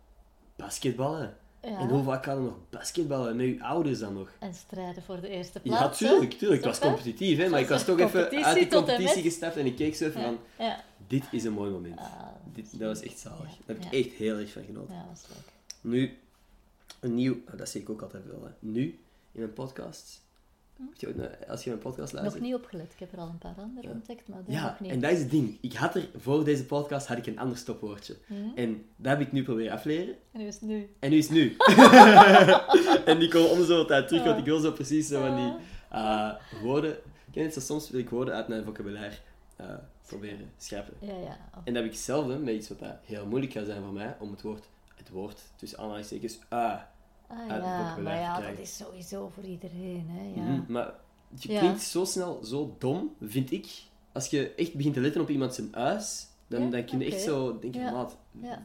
[0.57, 1.37] basketballen.
[1.71, 1.79] Ja.
[1.79, 4.31] En hoe vaak hadden we nog basketballen met uw ouders dan nog?
[4.39, 6.01] En strijden voor de eerste Ja, plaats.
[6.01, 6.09] hè?
[6.09, 6.65] tuurlijk, tuurlijk.
[6.65, 9.77] Het was competitief, hè, maar ik was toch even uit en competitie gestapt en ik
[9.77, 10.27] keek zo even Ja.
[10.27, 10.83] van, Ja.
[11.07, 11.99] dit is een mooi moment.
[11.99, 12.13] Ah,
[12.55, 13.39] Dit, dat was echt zalig.
[13.39, 13.57] Ja.
[13.67, 13.99] Daar heb ik Ja.
[13.99, 14.95] echt heel erg van genoten.
[14.95, 15.53] ja, dat was leuk.
[15.93, 16.19] Nu,
[17.01, 18.51] een nieuw, ah, dat zeg ik ook altijd wel, hè.
[18.59, 18.83] nu,
[19.33, 20.21] in mijn podcast,
[20.77, 21.15] Weet je ook,
[21.49, 22.45] als je mijn podcast Nog luistert...
[22.45, 22.93] niet opgelet.
[22.93, 23.93] Ik heb er al een paar andere Ja.
[23.95, 24.91] ontdekt, maar die Ja, nog niet.
[24.91, 25.59] en dat is het ding.
[25.61, 28.17] Ik had er, voor deze podcast had ik een ander stopwoordje.
[28.27, 28.35] Hm?
[28.55, 30.15] En dat heb ik nu proberen afleren.
[30.33, 30.91] En nu is het nu.
[30.99, 31.57] En nu is het nu.
[33.11, 35.53] en die komen om zoveel tijd terug, want ik wil zo precies zo van die
[35.91, 36.97] eh, woorden...
[37.31, 37.61] Ken je het zo?
[37.61, 39.17] Soms wil ik woorden uit mijn vocabulaire
[39.57, 39.67] eh,
[40.07, 40.95] proberen schrappen.
[41.01, 41.39] Ja, ja.
[41.55, 41.61] Oh.
[41.65, 44.17] En dat heb ik hetzelfde met iets wat dat heel moeilijk gaat zijn voor mij,
[44.19, 44.65] om het woord,
[44.95, 46.81] het woord tussen aanhalingstekens, ah,
[47.29, 48.57] Ah ja, maar ja, krijgen.
[48.57, 50.41] dat is sowieso voor iedereen, hè.
[50.41, 50.47] Ja.
[50.49, 50.95] mhm, maar
[51.39, 51.59] je Ja.
[51.59, 53.67] klinkt zo snel zo dom, vind ik.
[54.13, 57.05] Als je echt begint te letten op iemand zijn huis, dan, Ja, dan kun je
[57.05, 57.91] echt zo denken, Ja.
[57.93, 58.17] maat,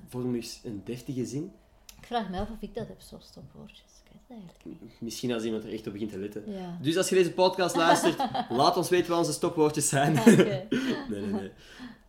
[0.07, 1.51] vorm eens een deftige zin.
[1.99, 3.79] Ik vraag me af of ik dat heb, zo stopwoordjes.
[4.03, 5.01] Ik weet het eigenlijk niet.
[5.01, 6.43] Misschien als iemand er echt op begint te letten.
[6.81, 8.17] Dus als je deze podcast luistert,
[8.49, 10.19] laat ons weten wat onze stopwoordjes zijn.
[10.19, 10.31] Oké.
[11.09, 11.51] nee, nee, nee.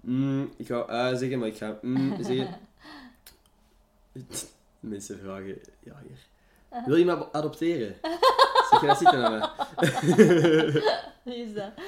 [0.01, 2.49] Mm, ik ga uh zeggen, maar ik ga mm zeggen.
[4.81, 6.27] Mensen vragen, ja hier.
[6.87, 7.95] Wil je me adopteren?
[8.71, 9.49] Zeg je dat zitten aan mij?
[11.23, 11.71] Wie is dat?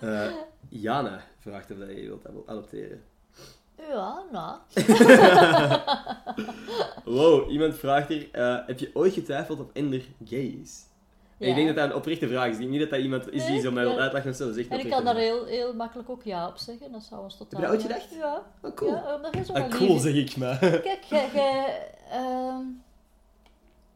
[0.00, 0.26] Eh,
[0.68, 3.02] Jana vraagt of dat je wilt adopteren.
[3.88, 4.58] Ja, nou.
[7.04, 10.82] Wow, iemand vraagt hier, eh, heb je ooit getwijfeld of Ender gay is?
[11.38, 12.52] En ik denk dat dat een oprechte vraag is.
[12.52, 14.46] Ik denk niet dat dat iemand is die Nee, zo mij wil uitleggen of zo.
[14.46, 16.92] Dat is een En ik kan daar heel, heel makkelijk ook ja op zeggen.
[16.92, 17.60] Dat zou ons totaal...
[17.60, 18.42] Heb je dat ooit niet- gedacht?
[18.62, 18.68] Ja.
[18.68, 18.90] Oh, cool.
[18.90, 20.58] Ja, omdat je zo Ah, cool, lief- zeg ik maar.
[20.58, 21.28] Kijk, jij...
[21.34, 22.62] jij ehm,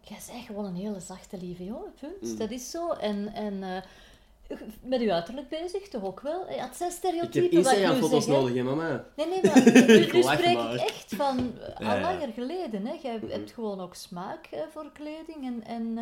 [0.09, 2.33] Jij bent gewoon een hele zachte, lieve jongen, punt.
[2.33, 2.39] Mm.
[2.39, 2.91] Dat is zo.
[2.91, 6.51] En, en eh, met uw uiterlijk bezig, toch ook wel?
[6.51, 9.05] Ja, het zijn stereotypen heb ik nu Instagram-foto's nodig, hè, mama.
[9.17, 10.75] Nee, nee, maar nu, spreek maar.
[10.75, 12.01] ik echt van eh, Ja, al ja.
[12.13, 12.87] langer geleden.
[12.87, 12.95] Hè.
[13.03, 15.65] Jij hebt gewoon ook smaak eh, voor kleding en...
[15.67, 15.99] en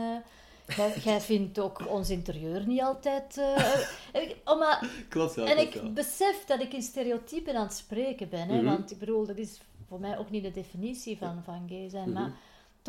[0.76, 3.40] jij, jij vindt ook ons interieur niet altijd...
[4.12, 5.92] ik- oh, maar Klopt wel, en ik wel.
[5.92, 8.48] besef dat ik in stereotypen aan het spreken ben.
[8.48, 8.56] Hè?
[8.56, 8.64] Mhm.
[8.64, 12.10] Want ik bedoel, dat is voor mij ook niet de definitie van, van gay zijn.
[12.10, 12.20] Mhm.
[12.22, 12.32] Maar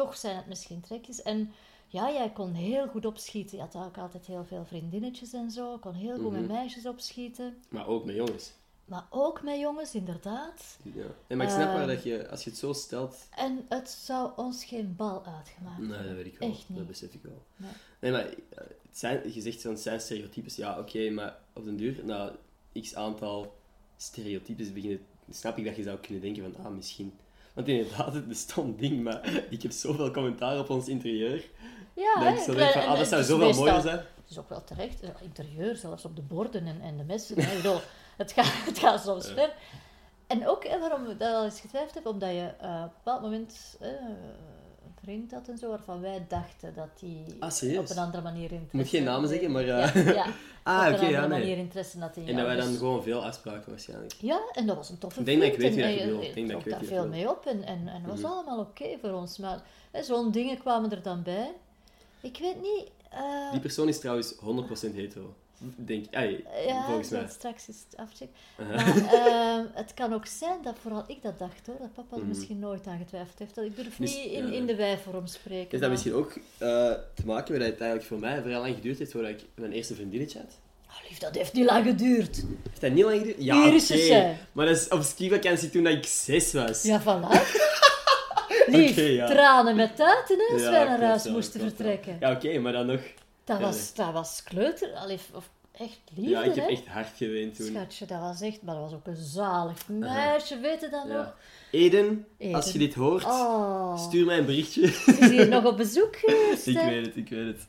[0.05, 1.21] toch zijn het misschien trekjes.
[1.21, 1.51] En
[1.87, 3.57] ja, jij kon heel goed opschieten.
[3.57, 5.77] Je had ook altijd heel veel vriendinnetjes en zo.
[5.77, 6.51] kon heel goed met Mhm.
[6.51, 7.57] meisjes opschieten.
[7.69, 8.51] Maar ook met jongens.
[8.85, 10.77] Maar ook met jongens, inderdaad.
[10.83, 11.05] Ja.
[11.27, 11.75] Nee, maar ik snap Eh.
[11.75, 13.27] wel dat je, als je het zo stelt...
[13.35, 16.49] En het zou ons geen bal uitgemaakt Nee, dat weet ik wel.
[16.49, 16.77] Echt niet.
[16.77, 17.41] Dat besef ik wel.
[17.55, 17.71] Nee.
[17.99, 20.55] Nee, maar eh, het zijn, je zegt van het zijn stereotypes.
[20.55, 22.35] Ja, oké, maar op den duur, na
[22.81, 23.55] x aantal
[23.97, 27.13] stereotypes beginnen, snap ik dat je zou kunnen denken van, ah, misschien.
[27.57, 31.49] Want inderdaad, het stom ding, maar ik heb zoveel commentaar op ons interieur.
[31.93, 33.97] Ja, dat hè, ik zo en- denk van, ah, dat zou is zoveel mooier zijn.
[33.97, 35.01] Het is ook wel terecht.
[35.01, 37.37] eh, Interieur, zelfs op de borden en, en de messen.
[37.37, 37.79] Ik bedoel,
[38.17, 39.53] het, gaat, het gaat soms ver.
[40.27, 42.89] En ook hè, waarom ik dat al eens getwijfeld heb, omdat je eh, op een
[43.03, 43.89] bepaald moment eh,
[45.07, 48.75] vriend had en zo, waarvan wij dachten dat die Ah, op een andere manier interesse
[48.77, 50.25] moet geen namen zeggen, maar, Ja, eh, ja,
[50.63, 51.39] Ah, op oké, een ja, andere nee.
[51.39, 54.13] manier interesse had in En dat wij dan Dus- gewoon veel afspraken waarschijnlijk.
[54.13, 56.27] Ja, en dat was een toffe Ik denk dat ik vriend weet wie dat je.
[56.27, 58.31] Ik denk dat ik weet daar veel mee op en, en, en was Mhm.
[58.31, 59.37] allemaal oké voor ons.
[59.37, 59.61] Maar
[60.01, 61.51] zo'n dingen kwamen er dan bij.
[62.21, 62.89] Ik weet niet...
[63.09, 65.33] eh, Die persoon is trouwens 100% hetero.
[65.75, 66.43] Denk ik.
[66.67, 67.25] Ja, volgens mij.
[67.29, 68.35] straks eens afchecken.
[68.57, 72.17] Maar ehm, het kan ook zijn dat vooral ik dat dacht hoor, dat papa er
[72.19, 72.27] Mhm.
[72.27, 73.55] misschien nooit aan getwijfeld heeft.
[73.55, 75.57] Dat ik durf niet in, in de wij-vorm spreken.
[75.57, 76.67] Heeft dat maar- misschien ook eh,
[77.13, 79.71] te maken met dat het eigenlijk voor mij vrij lang geduurd heeft voordat ik mijn
[79.71, 80.57] eerste vriendinnetje had?
[80.89, 82.35] Oh, lief, dat heeft niet lang geduurd.
[82.69, 83.43] Heeft dat niet lang geduurd?
[83.43, 84.09] Ja, Hier is.
[84.51, 86.83] Maar dat is op skivakantie toen dat ik zes was.
[86.83, 87.29] Ja, voilà.
[88.67, 89.27] Lief, ja.
[89.27, 92.17] tranen met tuiten hè, als Ja, wij naar huis moesten vertrekken.
[92.19, 92.99] Ja, oké, maar dan nog...
[93.47, 96.71] Dat, was, dat was kleuter, allee, of echt liefde, ja, ik heb hè.
[96.71, 97.65] echt hard geweend toen.
[97.65, 101.35] Schatje, dat was echt, maar dat was ook een zalig meisje, weet je dat nog?
[101.71, 102.55] Eden, Eden.
[102.55, 104.81] als je dit hoort, Oh, stuur mij een berichtje.
[104.81, 107.67] is hier nog op bezoek geweest, ik weet het, ik weet het.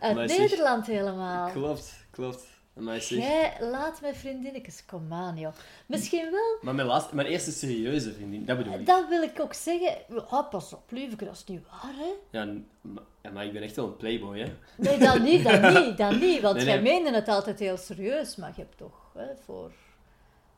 [0.00, 1.50] Uit Maar zeg- Nederland helemaal.
[1.50, 2.44] Klopt, klopt.
[2.84, 5.52] Zeg, Jij laat mij vriendinnetjes, kom aan joh.
[5.86, 8.86] Misschien wel, maar mijn, laatste, mijn eerste serieuze vriendin, dat bedoel ik.
[8.86, 9.96] dat wil ik ook zeggen.
[10.30, 12.38] Oh, pas op, lieveke, dat is niet waar hè.
[12.38, 12.44] Ja,
[12.80, 14.52] maar, ja, maar ik ben echt wel een playboy, hè.
[14.76, 16.40] Nee, dat niet, dat niet, dat niet.
[16.40, 16.92] Want Nee, jij nee.
[16.92, 19.70] meende het altijd heel serieus, maar je hebt toch hè, voor...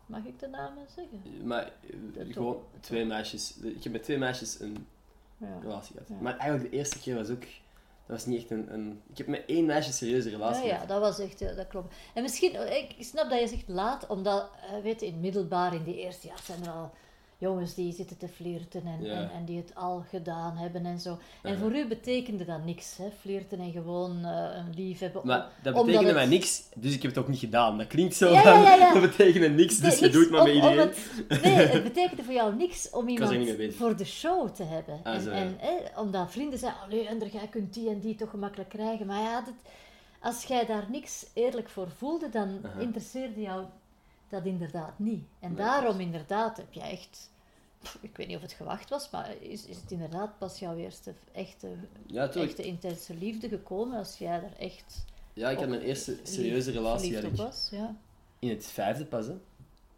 [0.07, 1.47] Mag ik de namen zeggen?
[1.47, 1.73] Maar
[2.19, 3.57] eh, gewoon twee meisjes.
[3.63, 4.87] Ik heb met twee meisjes een
[5.37, 5.47] Ja.
[5.63, 6.09] relatie gehad.
[6.09, 6.15] Ja.
[6.21, 7.43] Maar eigenlijk de eerste keer was ook...
[8.07, 8.73] Dat was niet echt een...
[8.73, 9.03] een...
[9.11, 10.89] Ik heb met één meisje serieuze Ja, relatie ja, gehad.
[10.89, 11.95] dat was echt, eh, dat klopt.
[12.15, 15.83] En misschien, ik snap dat je zegt laat, omdat, eh, weet je, in middelbaar, in
[15.85, 16.91] die eerste jaar zijn er al
[17.43, 19.13] jongens die zitten te flirten en, Ja.
[19.15, 21.19] en, en die het al gedaan hebben en zo.
[21.43, 21.59] En Ja.
[21.59, 23.09] voor u betekende dat niks, hè?
[23.21, 25.21] Flirten en gewoon eh, een lief hebben.
[25.25, 27.79] Maar dat betekende het- mij niks, dus ik heb het ook niet gedaan.
[27.79, 30.79] Dat klinkt zo Ja, dat betekende niks, dus Nee, je doet maar met iedereen.
[30.79, 35.01] het- nee, het betekende voor jou niks om iemand voor de show te hebben.
[35.03, 35.57] Ah, en,
[35.97, 39.07] omdat vrienden zeiden, allee, Ender, jij kunt die en die toch gemakkelijk krijgen.
[39.07, 39.55] Maar ja, dat,
[40.21, 42.81] als jij daar niks eerlijk voor voelde, dan Aha.
[42.81, 43.65] interesseerde jou
[44.29, 45.25] dat inderdaad niet.
[45.41, 47.31] En Nee, daarom inderdaad heb jij echt...
[48.01, 51.15] Ik weet niet of het gewacht was, maar is, is het inderdaad pas jouw eerste
[51.33, 51.69] echte,
[52.07, 56.71] Ja, echte intense liefde gekomen als jij er echt Ja, ik had mijn eerste serieuze
[56.71, 57.69] relatie was?
[57.71, 57.97] Ja.
[58.39, 59.33] in het vijfde pas, hè.
[59.33, 59.39] In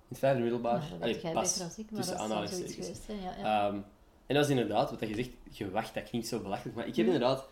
[0.09, 0.79] het vijfde middelbaar.
[0.79, 2.99] Nou, dat Allee, pas, beter dan ik, maar tussen aanhalingstekens.
[3.07, 3.69] Ja, ja.
[3.69, 3.81] Ehm,
[4.27, 7.07] en dat is inderdaad, wat je zegt, gewacht, dat klinkt zo belachelijk, maar ik heb
[7.07, 7.15] Mhm.
[7.15, 7.49] inderdaad...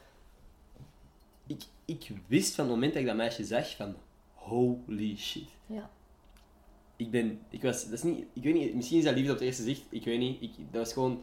[1.46, 3.94] Ik, ik wist van het moment dat ik dat meisje zag, van
[4.34, 5.48] holy shit.
[5.66, 5.90] ja.
[7.04, 7.40] Ik ben...
[7.48, 7.84] Ik was...
[7.84, 8.26] Dat is niet...
[8.32, 10.42] Ik weet niet, misschien is dat liefde op het eerste zicht, ik weet niet.
[10.42, 11.22] Ik, dat was gewoon...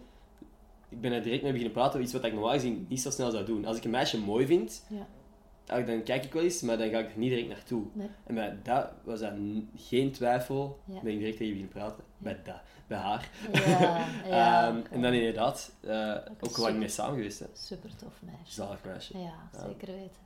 [0.89, 3.09] Ik ben er direct mee beginnen praten over iets wat ik normaal gezien niet zo
[3.09, 3.65] snel zou doen.
[3.65, 5.07] Als ik een meisje mooi vind, Ja.
[5.65, 7.85] dan dan kijk ik wel eens, maar dan ga ik er niet direct naartoe.
[7.93, 8.07] Nee.
[8.23, 9.33] En bij dat was dat
[9.75, 10.79] geen twijfel.
[10.85, 10.99] Ja.
[11.01, 12.03] Ben ik direct tegen je beginnen praten.
[12.17, 12.61] Bij dat.
[12.87, 13.29] Bij haar.
[13.53, 14.05] Ja.
[14.67, 16.61] Ehm, en dan inderdaad, eh, ook super.
[16.61, 17.39] lang mee samen geweest.
[17.39, 17.45] Hè.
[17.53, 18.53] Super tof meisje.
[18.53, 19.17] Zalig meisje.
[19.17, 19.67] Ja, Ja.
[19.67, 20.21] zeker weten.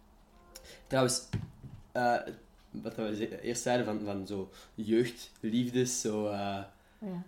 [0.87, 1.27] Trouwens,
[1.91, 2.15] eh,
[2.82, 6.63] wat we eerst zeiden van, van zo jeugdliefdes, zo, eh,
[6.99, 7.24] Ja.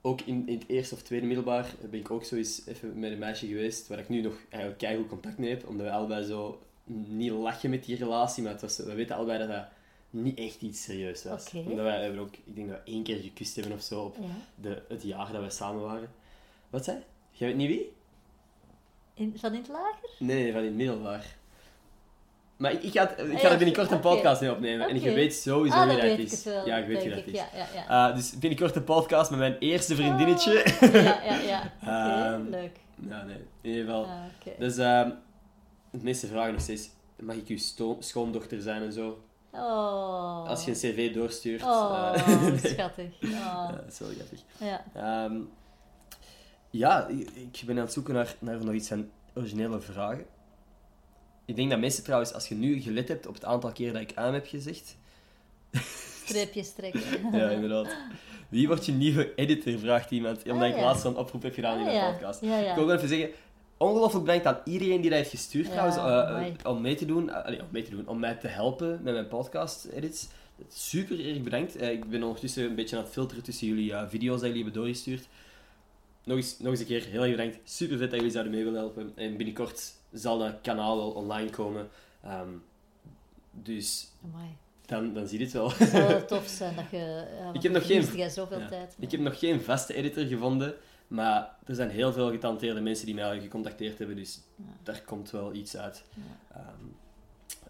[0.00, 3.12] ook in, in het eerste of tweede middelbaar ben ik ook zo eens even met
[3.12, 6.24] een meisje geweest, waar ik nu nog eigenlijk keigoed contact mee heb, omdat we allebei
[6.24, 6.62] zo
[7.08, 9.66] niet lachen met die relatie, maar het was, we weten allebei dat dat
[10.10, 11.52] niet echt iets serieus was.
[11.52, 14.16] Omdat wij hebben ook, ik denk dat we één keer gekust hebben of zo op
[14.16, 14.26] ja.
[14.54, 16.10] de, het jaar dat we samen waren.
[16.70, 17.02] Wat zei je?
[17.30, 17.92] Jij weet niet wie?
[19.14, 20.08] In, van in het lager?
[20.18, 21.36] Nee, nee, van in het middelbaar.
[22.60, 24.88] Maar ik, ik ga, het- ik Ah, ga ja, er binnenkort een podcast mee opnemen.
[24.88, 26.32] En je weet sowieso ah, wie dat weet ik is.
[26.32, 26.66] het wel.
[26.66, 27.26] ja, ik weet wie dat ik.
[27.26, 27.32] is.
[27.32, 28.06] Ja, ja, ja.
[28.08, 30.52] Ah, dus binnenkort een podcast met mijn eerste vriendinnetje.
[30.92, 31.72] ja, ja, ja.
[32.34, 32.76] Ehm, leuk.
[33.08, 34.04] ja, nee, in ieder geval.
[34.04, 34.10] Ah.
[34.58, 35.10] Dus ehm
[35.90, 36.90] de meeste vragen nog steeds.
[37.18, 37.58] Mag ik uw
[38.00, 39.22] schoondochter zijn en zo?
[39.52, 40.48] Oh.
[40.48, 41.62] Als je een cv doorstuurt.
[41.62, 42.58] Oh, eh, nee.
[42.58, 43.06] schattig.
[43.22, 43.30] Oh.
[43.30, 44.40] Ja, dat is wel grappig.
[44.58, 44.84] Ja.
[44.94, 45.36] Ehm,
[46.70, 50.24] ja, ik, ik ben aan het zoeken naar, naar nog iets van originele vragen.
[51.50, 54.02] Ik denk dat mensen trouwens, als je nu gelet hebt op het aantal keer dat
[54.02, 54.96] ik aan heb gezegd.
[56.24, 57.00] Streepjes trekken.
[57.32, 57.96] ja, inderdaad.
[58.48, 60.42] Wie wordt je nieuwe editor, vraagt iemand.
[60.44, 60.82] Omdat Ah, ik ja.
[60.82, 62.10] laatst een oproep heb gedaan in Ah, mijn ja.
[62.12, 62.40] podcast.
[62.40, 62.68] Ja.
[62.68, 63.30] Ik wil wel even zeggen,
[63.76, 66.54] ongelooflijk bedankt aan iedereen die dat heeft gestuurd trouwens, eh, amai.
[66.64, 69.28] om mee te doen, eh, om mee te doen, om mij te helpen met mijn
[69.28, 70.28] podcast edits.
[70.68, 71.76] Super erg bedankt.
[71.76, 74.62] Eh, ik ben ondertussen een beetje aan het filteren tussen jullie eh, video's dat jullie
[74.62, 75.28] hebben doorgestuurd.
[76.24, 77.58] Nog eens, nog eens een keer, heel erg bedankt.
[77.64, 79.12] Super vet dat jullie zouden mee willen helpen.
[79.16, 81.88] En binnenkort zal dat kanaal wel online komen.
[82.22, 82.48] Ehm,
[83.52, 84.48] dus Amai.
[84.86, 85.70] dan, dan zie je het wel.
[85.72, 87.26] Het zou wel tof zijn dat je...
[87.38, 88.68] Ja, Ik heb nog geen- zoveel Ja.
[88.68, 88.94] tijd.
[88.98, 90.74] Ik heb nog geen vaste editor gevonden,
[91.08, 94.64] maar er zijn heel veel getalenteerde mensen die mij al gecontacteerd hebben, dus Ja.
[94.82, 96.02] daar komt wel iets uit.
[96.52, 96.84] Ehm,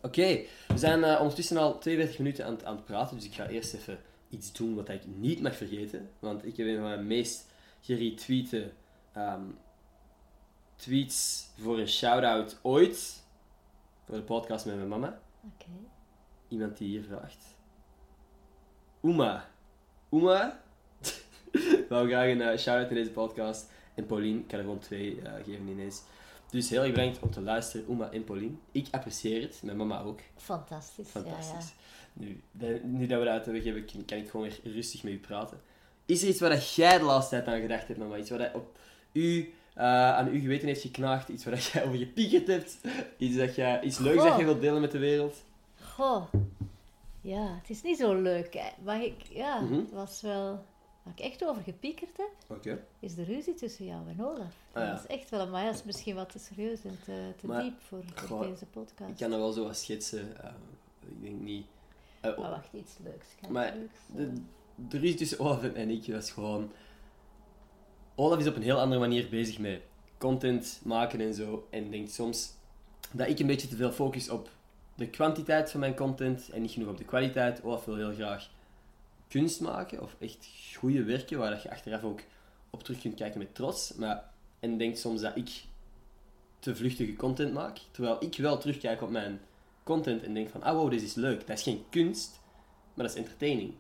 [0.03, 3.35] Oké, we zijn eh, ondertussen al 42 minuten aan, het- aan het praten, dus ik
[3.35, 6.83] ga eerst even iets doen wat ik niet mag vergeten, want ik heb een van
[6.85, 7.47] mijn meest
[7.81, 8.71] geretweete
[9.13, 9.41] ehm,
[10.81, 13.23] tweets voor een shout-out ooit,
[14.07, 15.21] voor de podcast met mijn mama.
[15.55, 15.71] Oké.
[16.49, 17.45] Iemand die hier vraagt.
[19.03, 19.49] Uma.
[20.11, 20.63] Uma.
[21.89, 23.71] wou graag een eh, shout-out in deze podcast.
[23.95, 26.03] En Paulien, ik kan er gewoon twee eh, geven ineens.
[26.51, 28.61] Dus heel erg bedankt om te luisteren, Uma en Paulien.
[28.73, 30.21] Ik apprecieer het, mijn mama ook.
[30.37, 31.09] Fantastisch.
[31.09, 31.73] Fantastisch.
[32.13, 35.13] Nu, de- nu dat we dat hebben gegeven, kan- kan ik gewoon weer rustig met
[35.13, 35.61] u praten.
[36.07, 38.17] Is er iets waar dat jij de laatste tijd aan gedacht hebt, mama?
[38.17, 38.79] Iets waar op
[39.13, 39.55] u,
[39.87, 41.29] aan uw geweten heeft geknaagd?
[41.29, 42.79] Iets waar jij over gepiekerd hebt?
[43.17, 45.37] Iets, dat jij, iets leuks dat je wilt delen met de wereld?
[45.83, 46.25] Goh.
[47.21, 48.55] Ja, het is niet zo leuk.
[48.55, 48.69] Hè.
[48.85, 49.15] Maar ik...
[49.31, 49.75] Ja, Mhm.
[49.75, 50.65] het was wel...
[51.03, 52.31] Waar ik echt over gepiekerd heb,
[53.01, 54.55] is de ruzie tussen jou en Olaf.
[54.73, 54.91] Ah, ja.
[54.91, 55.49] Dat is echt wel...
[55.49, 58.51] Maar dat is misschien wat te serieus en te, te Maar, diep voor, voor goh,
[58.51, 59.11] deze podcast.
[59.11, 60.43] Ik kan dat wel zo wat schetsen.
[60.45, 60.51] eh,
[61.09, 61.67] ik denk niet...
[62.21, 63.27] eh, Maar wacht, iets leuks.
[63.41, 66.71] Kan Maar iets leuks, de, eh, de ruzie tussen Olaf en ik was gewoon...
[68.21, 69.81] Olaf is op een heel andere manier bezig met
[70.19, 71.67] content maken en zo.
[71.71, 72.53] En denkt soms
[73.13, 74.49] dat ik een beetje te veel focus op
[74.95, 77.63] de kwantiteit van mijn content en niet genoeg op de kwaliteit.
[77.63, 78.51] Olaf wil heel graag
[79.29, 82.21] kunst maken of echt goede werken waar dat je achteraf ook
[82.71, 83.95] op terug kunt kijken met trots.
[83.95, 85.51] Maar, en denkt soms dat ik
[86.59, 87.79] te vluchtige content maak.
[87.91, 89.41] Terwijl ik wel terugkijk op mijn
[89.83, 91.47] content en denk van, ah wow, dit is leuk.
[91.47, 92.41] Dat is geen kunst,
[92.95, 93.75] maar dat is entertaining.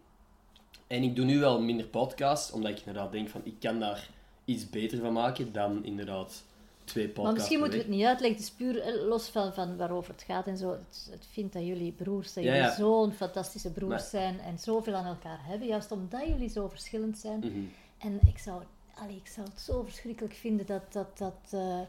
[0.86, 4.08] En ik doe nu wel minder podcasts, omdat ik inderdaad denk van, ik kan daar
[4.44, 6.42] iets beter van maken dan inderdaad
[6.84, 8.38] twee podcasts Maar misschien moeten we het niet uitleggen.
[8.40, 10.70] Het is puur eh, los van, van waarover het gaat en zo.
[10.70, 14.94] Het, het vindt dat jullie broers, dat Ja, zo'n fantastische broers Maar- zijn en zoveel
[14.94, 15.68] aan elkaar hebben.
[15.68, 17.60] Juist omdat jullie zo verschillend zijn, Mhm.
[17.98, 18.62] En ik zou,
[18.94, 21.80] allee, ik zou het zo verschrikkelijk vinden dat dat, dat eh,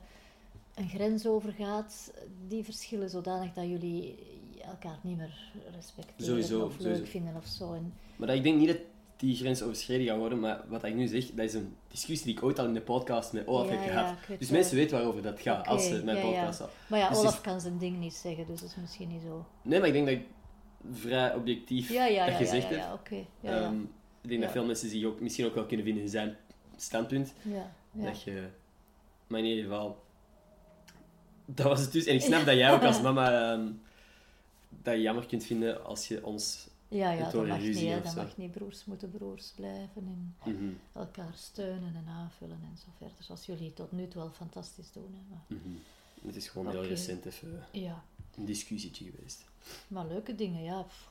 [0.76, 2.14] een grens overgaat,
[2.48, 4.16] die verschillen zodanig dat jullie
[4.62, 7.06] elkaar niet meer respecteren Sowieso, of leuk sowieso.
[7.12, 7.74] vinden of zo.
[7.74, 8.78] En, Maar dat, ik denk niet dat
[9.22, 12.36] die grens overschreden gaat worden, maar wat ik nu zeg, dat is een discussie die
[12.36, 14.40] ik ooit al in de podcast met Olaf Ja, heb gehad.
[14.40, 16.70] dus mensen weten waarover dat gaat, als ze mijn podcast al.
[16.90, 19.22] maar ja, Dus Olaf is- kan zijn ding niet zeggen, dus dat is misschien niet
[19.22, 19.46] zo.
[19.62, 20.26] Nee, maar ik denk dat ik
[20.92, 23.10] vrij objectief dat ja, ja, gezegd ja, heb.
[23.40, 23.62] Ja, ja.
[23.62, 23.82] Ehm,
[24.22, 26.38] ik denk dat veel mensen zich ook, misschien ook wel kunnen vinden in zijn
[26.76, 27.34] standpunt.
[27.42, 28.06] ja, ja.
[28.06, 28.48] Dat je,
[29.28, 30.04] maar in ieder geval,
[31.46, 32.06] dat was het dus.
[32.06, 33.68] En ik snap dat jij ook als mama ehm,
[34.70, 36.70] dat je jammer kunt vinden als je ons.
[36.92, 38.52] Ja, ja, dat mag niet, Dat mag niet.
[38.52, 43.16] Broers moeten broers blijven en Mhm, elkaar steunen en aanvullen en zo verder.
[43.24, 45.14] Zoals jullie tot nu toe wel fantastisch doen.
[45.14, 45.22] Hè.
[45.30, 45.76] Maar, mhm.
[46.26, 48.04] Het is gewoon heel recent even ja,
[48.38, 49.46] een discussietje geweest.
[49.88, 50.82] maar leuke dingen, ja.
[50.82, 51.10] pff.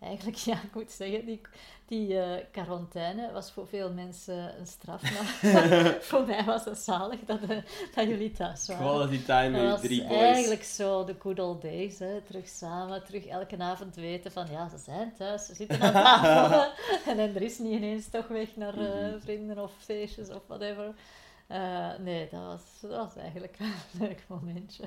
[0.00, 1.40] Eigenlijk, ja, ik moet zeggen, die,
[1.86, 5.02] die eh, quarantaine was voor veel mensen een straf.
[5.02, 7.56] Maar voor mij was het zalig dat, eh,
[7.94, 8.84] dat jullie thuis waren.
[8.86, 10.20] Quality time met was drie boys.
[10.20, 11.98] eigenlijk zo de good old days.
[11.98, 12.20] Hè.
[12.20, 16.72] Terug samen, terug elke avond weten van ja, ze zijn thuis, ze zitten aan tafel.
[17.10, 19.20] en dan er is niet ineens toch weg naar eh, Mhm.
[19.20, 20.94] vrienden of feestjes of whatever.
[21.98, 24.84] Nee, dat was, dat was eigenlijk wel een leuk momentje.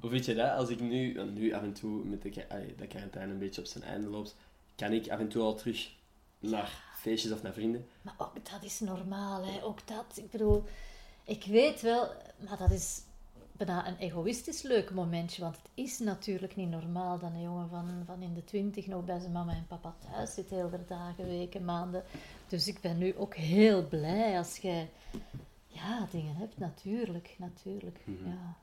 [0.00, 0.56] Hoe vind je dat?
[0.56, 3.66] Als ik nu, nu af en toe met de, allee, de quarantaine een beetje op
[3.66, 4.36] zijn einde loopt,
[4.76, 5.90] kan ik af en toe al terug
[6.38, 7.86] naar feestjes of naar vrienden.
[8.02, 9.64] Maar ook dat is normaal, hè.
[9.64, 10.16] ook dat.
[10.16, 10.64] Ik bedoel,
[11.24, 12.08] ik weet wel,
[12.48, 13.02] maar dat is
[13.52, 18.02] bijna een egoïstisch leuk momentje, want het is natuurlijk niet normaal dat een jongen van,
[18.06, 21.26] van in de twintig nog bij zijn mama en papa thuis zit, heel de dagen,
[21.26, 22.02] weken, maanden.
[22.48, 24.90] Dus ik ben nu ook heel blij als jij
[25.66, 27.98] ja, dingen hebt, natuurlijk, natuurlijk.
[28.04, 28.28] Mhm.
[28.28, 28.56] Ja,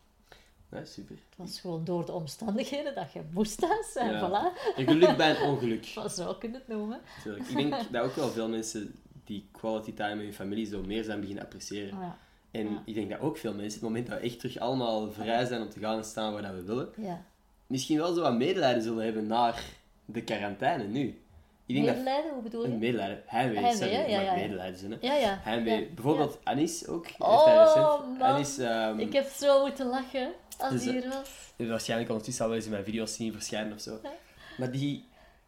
[0.71, 1.15] Ja, super.
[1.29, 4.29] het was gewoon door de omstandigheden dat je moest thuis zijn, Ja.
[4.29, 4.75] voilà.
[4.77, 5.85] Een geluk bij een ongeluk.
[5.85, 6.99] Zo kun je het noemen.
[7.17, 7.47] Natuurlijk.
[7.49, 11.03] Ik denk dat ook wel veel mensen die quality time met hun familie zo meer
[11.03, 11.99] zijn beginnen appreciëren.
[11.99, 12.17] Ja,
[12.51, 12.81] En Ja.
[12.85, 15.61] ik denk dat ook veel mensen, het moment dat we echt terug allemaal vrij zijn
[15.61, 17.25] om te gaan en staan waar dat we willen, ja.
[17.67, 19.63] misschien wel zo wat medelijden zullen hebben naar
[20.05, 21.19] de quarantaine nu.
[21.65, 21.95] Ik denk dat...
[21.95, 22.67] Medelijden, hoe bedoel je?
[22.67, 23.21] medelijden.
[23.25, 24.11] Heimwee, Heimwee, sorry.
[24.11, 24.35] Ja, ja, ja.
[24.35, 24.97] medelijden zijn, hè.
[25.01, 25.39] Ja, ja.
[25.41, 25.79] Heimwee.
[25.81, 25.93] ja.
[25.93, 27.05] Bijvoorbeeld Anis ook.
[27.07, 28.17] heeft Oh, recent.
[28.17, 28.21] man.
[28.27, 31.29] Anis, ehm, Ik heb zo moeten lachen als Dus, die eh, hier was.
[31.55, 33.99] Hebt waarschijnlijk ondertussen al wel eens in mijn video's zien verschijnen of zo.
[34.03, 34.11] Ja.
[34.57, 35.05] Maar die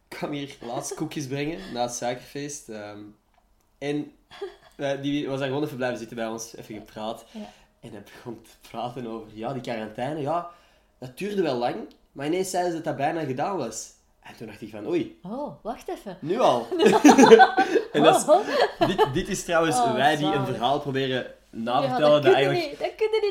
[0.08, 2.68] kwam hier laatst koekjes brengen na het suikerfeest.
[2.68, 3.00] ehm,
[3.78, 4.12] en
[4.76, 7.24] eh, die was daar gewoon even blijven zitten bij ons, even gepraat.
[7.30, 7.50] Ja.
[7.80, 10.50] En hij begon te praten over, ja, die quarantaine, ja,
[10.98, 11.76] dat duurde wel lang.
[12.12, 13.90] Maar ineens zeiden ze dat dat bijna gedaan was.
[14.28, 16.16] En toen dacht ik van, oei, Oh, wacht even.
[16.20, 16.66] nu al.
[17.92, 18.46] en dat is, Oh,
[18.86, 22.36] dit, dit is trouwens Oh, wij die een verhaal proberen na ja, vertellen dat, je
[22.36, 22.78] eigenlijk niet,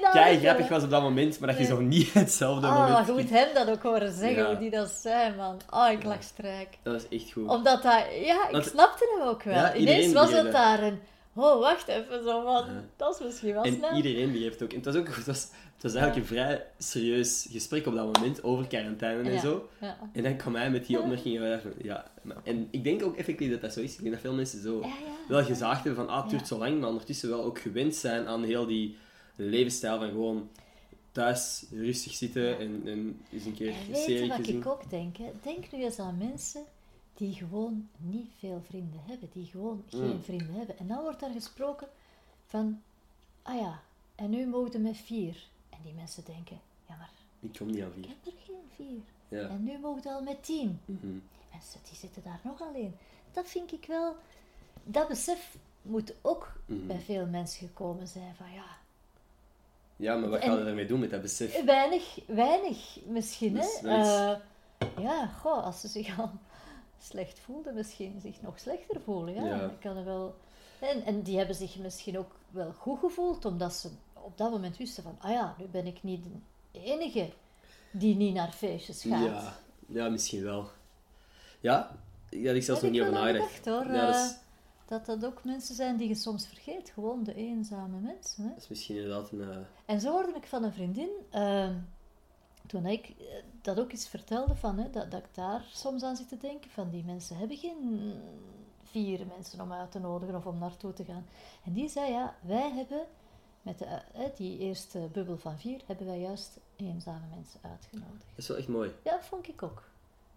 [0.01, 1.71] dat kun je grappig was op dat moment, maar dat je Nee.
[1.77, 4.45] zo niet hetzelfde Ah, moment je moet hem dat ook horen zeggen, Ja.
[4.47, 5.57] hoe die dat zei, man.
[5.69, 6.67] Oh, ik lag strijk.
[6.83, 7.47] Dat was echt goed.
[7.49, 8.03] Omdat dat...
[8.25, 9.53] Ja, ik snapte hem ook wel.
[9.55, 10.51] Ja, Ineens was het dat.
[10.51, 10.99] daar een...
[11.35, 12.43] Oh, wacht even, zo.
[12.43, 12.65] Ja.
[12.97, 13.95] Dat is misschien wel En snel.
[13.95, 14.69] iedereen begreep het ook.
[14.69, 15.47] En het was ook het was,
[15.77, 19.69] het was eigenlijk een vrij serieus gesprek op dat moment over quarantaine en zo.
[20.11, 21.61] En dan kwam hij met die opmerkingen.
[21.81, 22.11] Ja,
[22.43, 23.93] en ik denk ook effectief dat dat zo is.
[23.93, 24.85] Ik denk dat veel mensen zo
[25.27, 28.27] wel gezaagd hebben van ah, het duurt zo lang, maar ondertussen wel ook gewend zijn
[28.27, 28.97] aan heel die
[29.35, 30.49] levensstijl van gewoon
[31.11, 35.17] thuis rustig zitten en, en eens een keer En een serie wat ik ook denk?
[35.17, 35.31] Hè?
[35.43, 36.63] Denk nu eens aan mensen
[37.13, 40.23] die gewoon niet veel vrienden hebben, die gewoon geen Mm.
[40.23, 40.77] vrienden hebben.
[40.77, 41.87] En dan wordt daar gesproken
[42.45, 42.81] van,
[43.41, 43.81] ah ja,
[44.15, 45.35] en nu mogen we met vier.
[45.77, 47.09] En die mensen denken, ja maar
[47.39, 48.07] Ik kom niet aan ik vier.
[48.07, 49.39] heb er geen vier.
[49.39, 49.47] Ja.
[49.49, 50.79] En nu mogen we al met tien.
[50.85, 51.21] Die
[51.51, 52.95] mensen die zitten daar nog alleen.
[53.31, 54.15] Dat vind ik wel,
[54.83, 56.87] dat besef moet ook Mhm.
[56.87, 58.65] bij veel mensen gekomen zijn van ja,
[59.95, 61.63] Ja, maar wat En- gaan we daarmee doen met dat besef?
[61.65, 63.67] Weinig, weinig misschien, hè.
[63.83, 64.35] Eh,
[65.03, 66.29] ja, goh, als ze zich al
[67.01, 69.45] slecht voelden, misschien zich nog slechter voelen, ja.
[69.45, 69.65] Ja.
[69.69, 70.35] Ik kan er wel...
[70.79, 73.89] En, en die hebben zich misschien ook wel goed gevoeld, omdat ze
[74.27, 76.23] op dat moment wisten van, ah ja, nu ben ik niet
[76.71, 77.29] de enige
[77.91, 79.25] die niet naar feestjes gaat.
[79.25, 79.53] Ja,
[79.87, 80.69] ja, misschien wel.
[81.59, 81.91] Ja,
[82.29, 83.53] daar had ik zelfs nog niet over nagedacht.
[83.53, 83.95] gedacht, hoor.
[83.95, 84.35] Ja, dat, Eh, is,
[84.85, 88.49] dat dat ook mensen zijn die je soms vergeet, gewoon de eenzame mensen, hè.
[88.49, 89.41] dat is misschien inderdaad een...
[89.41, 91.73] eh, En zo hoorde ik van een vriendin, ehm,
[92.67, 93.25] toen ik eh,
[93.61, 96.71] dat ook eens vertelde, van, hè, dat, dat ik daar soms aan zit te denken,
[96.71, 98.13] van die mensen hebben geen
[98.83, 101.25] vier mensen om uit te nodigen of om naartoe te gaan.
[101.65, 103.05] En die zei, ja, wij hebben,
[103.67, 108.25] met de, eh, die eerste bubbel van vier, hebben wij juist eenzame mensen uitgenodigd.
[108.29, 108.91] dat is wel echt mooi.
[109.03, 109.83] Ja, dat vond ik ook.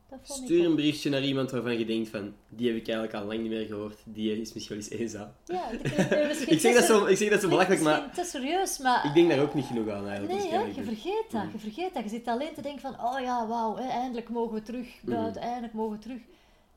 [0.08, 2.34] Dat vond Stuur ik een berichtje naar iemand waarvan je denkt van...
[2.48, 3.98] Die heb ik eigenlijk al lang niet meer gehoord.
[4.04, 5.32] Die is misschien wel eens eenzaam.
[5.44, 5.80] Ja, dat
[6.54, 8.14] Ik zeg te dat zo, ik zeg dat zo belachelijk, maar...
[8.14, 9.04] te serieus, maar...
[9.06, 10.38] Ik denk daar ook niet genoeg aan eigenlijk.
[10.42, 11.42] Nee, hè, je vergeet dat.
[11.42, 11.52] Mhm.
[11.52, 12.02] Je vergeet dat.
[12.02, 15.50] Je zit alleen te denken van, oh ja, wauw, eindelijk mogen we terug buiten, Mhm.
[15.50, 16.20] eindelijk mogen we terug.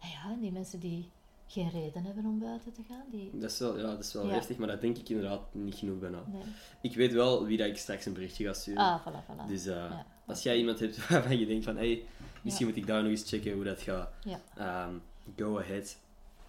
[0.02, 1.10] En ja, en die mensen die
[1.54, 3.04] geen reden hebben om buiten te gaan.
[3.12, 3.30] Die...
[3.34, 4.34] Dat is wel, ja, dat is wel Ja.
[4.34, 6.24] heftig, maar dat denk ik inderdaad niet genoeg bijna.
[6.32, 6.42] Nee.
[6.82, 8.82] Ik weet wel wie dat ik straks een berichtje ga sturen.
[8.84, 9.48] Ah, voilà, voilà.
[9.48, 10.06] Dus eh, Ja.
[10.26, 12.04] als jij iemand hebt waarvan je denkt van, hey,
[12.42, 14.10] misschien moet ik daar nog eens checken hoe dat gaat.
[14.58, 14.94] Ehm,
[15.38, 15.98] go ahead.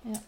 [0.03, 0.21] Ja.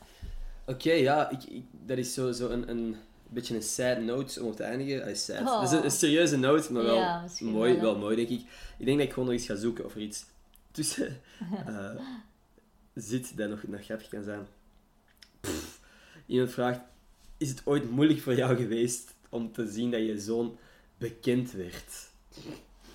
[0.66, 2.96] Oké, ja, ik, ik, dat is zo, zo een, een
[3.28, 5.02] beetje een sad note om op te eindigen.
[5.02, 5.40] Allee, sad.
[5.40, 5.46] Oh.
[5.60, 8.40] Dat is een, een serieuze note, maar wel, mooi, wel, mooi, denk ik.
[8.78, 10.24] Ik denk dat ik gewoon nog eens ga zoeken of er iets
[10.70, 11.20] tussen
[11.66, 11.90] eh,
[12.94, 14.46] zit dat nog, nog grappig kan zijn.
[15.46, 15.80] Pff,
[16.26, 16.80] iemand vraagt,
[17.36, 20.58] is het ooit moeilijk voor jou geweest om te zien dat je zoon
[20.98, 22.10] bekend werd?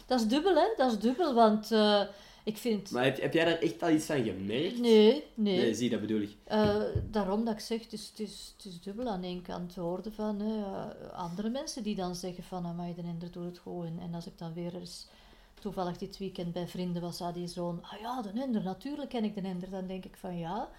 [0.05, 0.67] Dat is dubbel, hè?
[0.77, 2.01] Dat is dubbel, want eh,
[2.43, 2.91] ik vind...
[2.91, 4.79] Maar heb, heb jij daar echt al iets van gemerkt?
[4.79, 5.57] Nee, nee.
[5.57, 6.35] Nee, zie, dat bedoel ik.
[6.43, 9.73] Eh, daarom dat ik zeg, het is, het, is, het is dubbel aan één kant
[9.73, 13.57] te horen van eh, andere mensen die dan zeggen van, amai, de Ender doet het
[13.57, 13.85] goed.
[13.85, 15.07] En, en als ik dan weer eens
[15.59, 19.23] toevallig dit weekend bij vrienden was, had die zoon, ah ja, de Ender, natuurlijk ken
[19.23, 19.69] ik de Ender.
[19.69, 20.69] Dan denk ik van, ja,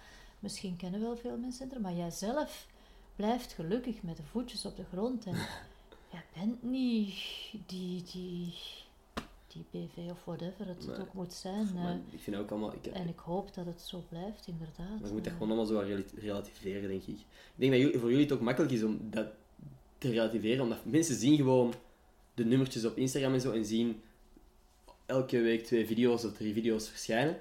[0.43, 2.67] misschien kennen wel veel mensen er, maar jij zelf
[3.15, 5.25] blijft gelukkig met de voetjes op de grond.
[5.25, 5.33] En
[6.11, 7.15] jij bent niet
[7.65, 8.53] die, die,
[9.47, 11.67] die BV of whatever het, het ook moet zijn.
[11.67, 11.73] eh.
[11.73, 12.73] Maar ik vind ook allemaal...
[12.73, 14.99] Ik, en ik hoop dat het zo blijft, inderdaad.
[14.99, 17.17] Maar je moet dat Eh, gewoon allemaal zo rel- relativeren, denk ik.
[17.17, 17.25] Ik
[17.55, 19.27] denk dat jullie- voor jullie het ook makkelijk is om dat
[19.97, 21.73] te relativeren, omdat mensen zien gewoon
[22.33, 24.01] de nummertjes op Instagram en zo en zien
[25.05, 27.37] elke week twee video's of drie video's verschijnen.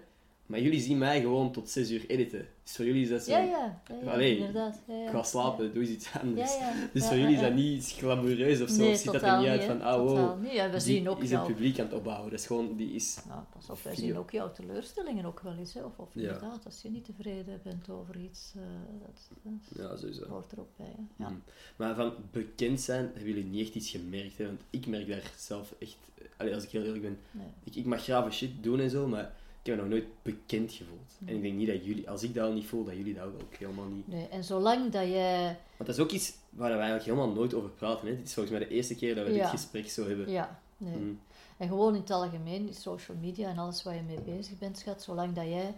[0.52, 2.46] Maar jullie zien mij gewoon tot zes uur editen.
[2.62, 3.30] Dus voor jullie is dat zo...
[3.30, 4.80] Ja, ja, ja, ja, Allee, inderdaad.
[4.86, 6.52] Ik ga slapen, doe eens iets anders.
[6.92, 8.76] Dus voor jullie is dat niet glamoureus of zo.
[8.76, 10.52] Nee, of ziet dat er niet uit van, ah wow, Totaal niet.
[10.52, 11.46] Ja, we die zien ook is een jouw...
[11.46, 12.30] publiek aan het opbouwen.
[12.30, 13.18] Dat is gewoon, die is...
[13.28, 15.74] Nou, pas op, wij zien ook jouw teleurstellingen ook wel eens.
[15.74, 15.80] Hè.
[15.96, 18.62] Of, inderdaad, als je niet tevreden bent over iets, eh,
[19.00, 20.26] dat, dat sowieso.
[20.28, 20.94] hoort er ook bij.
[20.96, 21.24] Hè.
[21.24, 21.30] Ja.
[21.30, 21.38] Mhm.
[21.76, 24.46] Maar van bekend zijn, hebben jullie niet echt iets gemerkt, hè?
[24.46, 25.96] Want ik merk daar zelf echt...
[26.36, 27.46] Allee, als ik heel eerlijk ben, Nee.
[27.64, 29.32] ik, ik mag grave shit doen en zo, maar
[29.62, 31.12] heb me nog nooit bekend gevoeld.
[31.26, 33.24] En ik denk niet dat jullie, als ik dat al niet voel, dat jullie dat
[33.24, 34.08] ook helemaal niet...
[34.08, 35.44] nee, en zolang dat jij...
[35.76, 38.16] Want dat is ook iets waar we eigenlijk helemaal nooit over praten, hè?
[38.16, 39.38] Dit is volgens mij de eerste keer dat we Ja.
[39.40, 40.30] dit gesprek zo hebben.
[40.30, 40.96] Ja, nee.
[40.96, 41.12] Mhm.
[41.56, 45.02] En gewoon in het algemeen, social media en alles waar je mee bezig bent, schat,
[45.02, 45.74] zolang dat jij...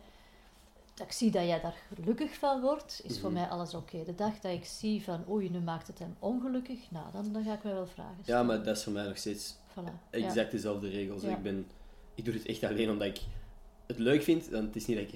[0.95, 3.41] Dat ik zie dat jij daar gelukkig van wordt, is voor Mhm.
[3.41, 4.05] mij alles oké.
[4.05, 7.45] De dag dat ik zie van, oei, nu maakt het hem ongelukkig, nou, dan, dan
[7.45, 8.47] ga ik mij wel vragen Ja, stellen.
[8.47, 10.11] maar dat is voor mij nog steeds Voilà.
[10.11, 11.22] exact dezelfde regels.
[11.22, 11.30] Ja.
[11.30, 11.66] Ik, ben,
[12.14, 13.20] ik doe het echt alleen omdat ik
[13.87, 14.49] het leuk vind.
[14.49, 15.12] Want het is niet dat ik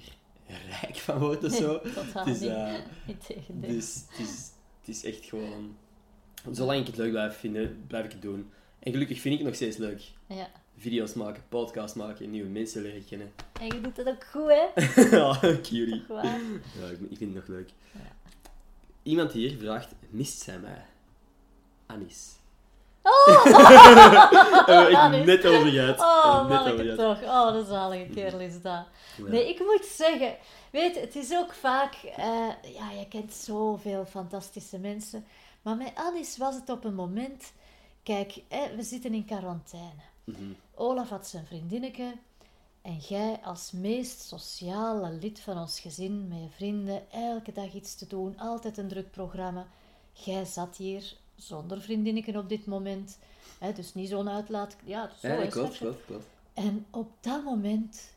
[0.47, 1.81] er rijk van word of zo.
[1.81, 2.51] Totaal Het is, niet.
[2.51, 3.69] eh.
[3.71, 4.51] Dus het is,
[4.81, 5.77] het is echt gewoon...
[6.51, 8.51] Zolang ik het leuk blijf vinden, blijf ik het doen.
[8.79, 10.03] En gelukkig vind ik het nog steeds leuk.
[10.27, 10.51] Ja.
[10.77, 13.33] Video's maken, podcasts maken, nieuwe mensen leren kennen.
[13.61, 14.66] En je doet dat ook goed, hè?
[15.16, 16.03] ja, cutie.
[16.09, 17.71] Ja, ik, ik vind het nog leuk.
[17.93, 18.16] Ja.
[19.03, 20.85] Iemand hier vraagt, mist zij mij?
[21.87, 22.29] Anis.
[24.66, 25.26] We echt Anis.
[25.26, 26.00] net over gehad.
[26.00, 27.22] Oh, net over toch.
[27.22, 28.84] Oh, de zalige kerel is dat.
[29.16, 29.24] Ja.
[29.26, 30.36] Nee, ik moet zeggen...
[30.70, 31.94] Weet, het is ook vaak...
[31.94, 32.24] eh,
[32.74, 35.26] ja, je kent zoveel fantastische mensen.
[35.62, 37.52] Maar met Alice was het op een moment...
[38.02, 40.02] Kijk, hè, we zitten in quarantaine.
[40.24, 40.42] Mhm.
[40.74, 42.12] Olaf had zijn vriendinnetje.
[42.82, 47.94] En jij als meest sociale lid van ons gezin, met je vrienden, elke dag iets
[47.94, 49.66] te doen, altijd een druk programma.
[50.12, 53.18] Jij zat hier zonder vriendinnetje op dit moment.
[53.59, 54.76] Hè, dus niet zo'n uitlaat...
[54.84, 55.82] Ja, zo Ja, hè, nee, klopt.
[56.55, 58.14] En op dat moment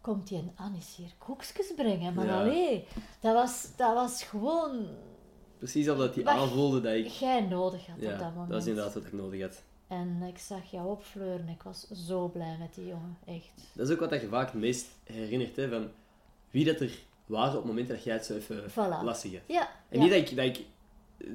[0.00, 2.14] komt die een Anis hier koekjes brengen.
[2.14, 2.40] Maar Ja.
[2.40, 2.84] allee,
[3.20, 4.86] dat was, dat was gewoon...
[5.58, 7.06] Precies of dat hij aanvoelde dat ik...
[7.06, 8.50] Jij nodig had Ja, op dat moment.
[8.50, 9.62] dat is inderdaad wat ik nodig had.
[9.88, 11.48] En ik zag jou opfleuren.
[11.48, 13.18] Ik was zo blij met die jongen.
[13.26, 13.50] Echt.
[13.72, 15.88] Dat is ook wat je vaak het meest herinnert, hè, van
[16.50, 16.90] wie dat er
[17.26, 19.02] waren op het moment dat jij het zo even Voilà.
[19.04, 19.40] lastig had.
[19.46, 19.68] Ja.
[19.88, 20.02] En ja.
[20.04, 20.64] niet dat ik, dat ik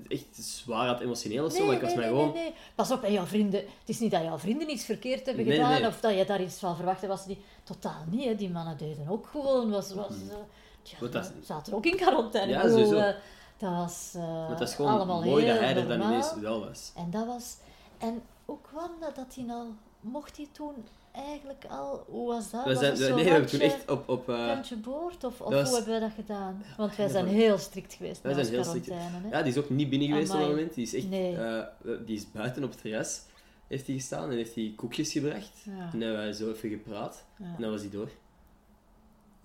[0.07, 2.34] echt zwaar had emotioneel of zo, Nee, maar ik was nee, mij nee, gewoon...
[2.34, 2.53] nee, nee.
[2.75, 3.59] Pas op, jouw vrienden...
[3.59, 6.59] Het is niet dat jouw vrienden iets verkeerd hebben gedaan, of dat je daar iets
[6.59, 7.07] van verwachtte.
[7.07, 7.41] Was die...
[7.63, 8.36] Totaal niet, hè.
[8.36, 9.69] Die mannen deden ook gewoon...
[9.69, 10.36] Was, was, eh,
[10.82, 12.51] tja, dat is- zaten ook in quarantaine.
[12.51, 13.15] Ja, bedoel, eh,
[13.57, 16.91] dat was eh, het is gewoon allemaal mooi dat hij er dan ineens wel was.
[16.95, 17.57] En dat was...
[17.97, 19.67] En hoe kwam dat dat hij al...
[19.99, 20.73] Mocht hij toen
[21.12, 22.05] eigenlijk al...
[22.07, 22.64] Hoe was dat?
[22.64, 24.09] We Was zijn, nee, we hebben toen echt op...
[24.09, 25.24] op Randje boord?
[25.24, 26.64] Of, of was- hoe hebben we dat gedaan?
[26.78, 28.86] Want wij zijn heel strikt geweest Wij zijn heel strikt.
[29.32, 30.74] ja, die is ook niet binnen geweest op dat moment.
[30.74, 31.09] Die is echt...
[31.09, 31.36] Nee.
[31.38, 31.64] eh,
[32.05, 33.22] die is buiten op het terras.
[33.68, 35.51] Heeft hij gestaan en heeft hij koekjes gebracht.
[35.64, 35.72] Ja.
[35.72, 37.26] En dan hebben wij zo even gepraat.
[37.38, 37.45] Ja.
[37.45, 38.05] En dan was hij door.
[38.05, 38.14] Hij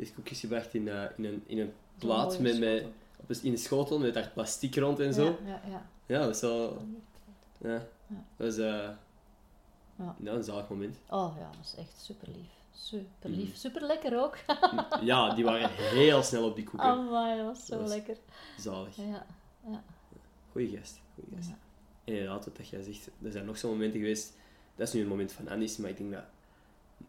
[0.05, 2.85] heeft koekjes gebracht in, eh, in, een, in een plaat met, met,
[3.17, 5.25] op een, in een schotel met daar plastic rond en zo.
[5.25, 5.87] Ja, ja, ja.
[6.07, 6.87] Ja, dat is wel...
[7.59, 7.87] Ja.
[8.09, 8.25] Ja.
[8.37, 8.57] Dat was
[9.99, 10.16] Ja.
[10.24, 10.97] een zalig moment.
[11.11, 12.47] Oh ja, dat is echt super lief.
[12.72, 13.49] Super lief.
[13.49, 13.55] Mm.
[13.55, 14.36] Super lekker ook.
[15.03, 16.88] Ja, die waren heel snel op die koeken.
[16.88, 18.16] Amai, dat was zo Dat was- lekker.
[18.59, 18.97] Zalig.
[18.97, 19.26] Ja,
[19.66, 19.82] ja.
[20.53, 21.01] Goeie gast.
[21.14, 21.49] Goeie gast.
[21.49, 21.57] Ja.
[22.05, 24.32] En inderdaad, wat jij zegt, er zijn nog zo'n momenten geweest.
[24.76, 26.24] Dat is nu een moment van Anis, maar ik denk dat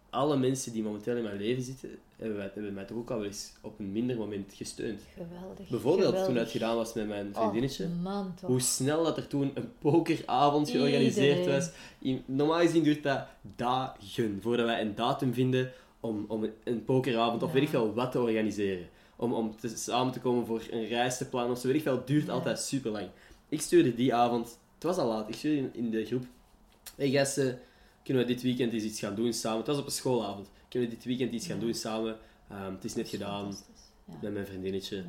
[0.10, 3.18] alle mensen die momenteel in mijn leven zitten, hebben, mij, hebben mij toch ook al
[3.18, 5.02] wel eens op een minder moment gesteund.
[5.14, 5.68] Geweldig.
[5.70, 7.88] Bijvoorbeeld toen het gedaan was met mijn Oh, vriendinnetje.
[8.02, 8.50] man, toch.
[8.50, 11.60] Hoe snel dat er toen een pokeravond georganiseerd Iedereen.
[11.60, 12.22] was.
[12.26, 17.52] Normaal gezien duurt dat dagen voordat wij een datum vinden om, om een pokeravond of
[17.52, 18.88] weet ik veel wat te organiseren.
[19.16, 21.68] Om, om te, samen te komen voor een reis te plannen of zo.
[21.68, 22.32] Weet ik het duurt Ja.
[22.32, 23.08] altijd super lang.
[23.50, 26.24] Ik stuurde die avond, het was al laat, ik stuurde in, in de groep.
[26.96, 27.60] Hey gasten,
[28.04, 29.58] kunnen we dit weekend eens iets gaan doen samen?
[29.58, 30.48] Het was op een schoolavond.
[30.68, 32.16] Kunnen we dit weekend iets gaan doen samen?
[32.50, 33.56] Ehm, het is net gedaan
[34.22, 35.04] met mijn vriendinnetje.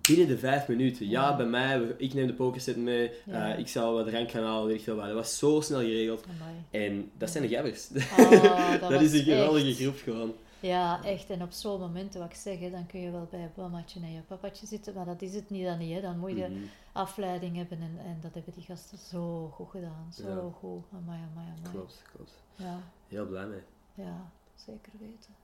[0.00, 1.08] Binnen de vijf minuten.
[1.08, 1.36] Ja, Ja.
[1.36, 3.52] bij mij, ik neem de pokerset mee, Ja.
[3.52, 5.04] eh, ik zal wat drank gaan halen, weet ik veel wat.
[5.06, 6.24] Dat was zo snel geregeld.
[6.40, 6.54] Amai.
[6.86, 7.88] En dat zijn de gabbers.
[8.18, 10.32] Oh, dat, is een geweldige echt- groep gewoon.
[10.60, 11.30] Ja, echt.
[11.30, 14.00] En op zo'n momenten, wat ik zeg, hè, dan kun je wel bij je mamatje
[14.00, 15.94] en je papatje zitten, maar dat is het niet dan niet.
[15.94, 16.00] Hè.
[16.00, 16.58] Dan moet je Mhm.
[16.92, 20.12] afleiding hebben en, en dat hebben die gasten zo goed gedaan.
[20.12, 20.50] Zo Ja.
[20.58, 20.82] goed.
[20.92, 21.70] Amai, amai, amai.
[21.72, 22.32] Klopt, klopt.
[22.56, 23.60] Ja, Heel blij mee.
[23.94, 25.34] ja, zeker weten.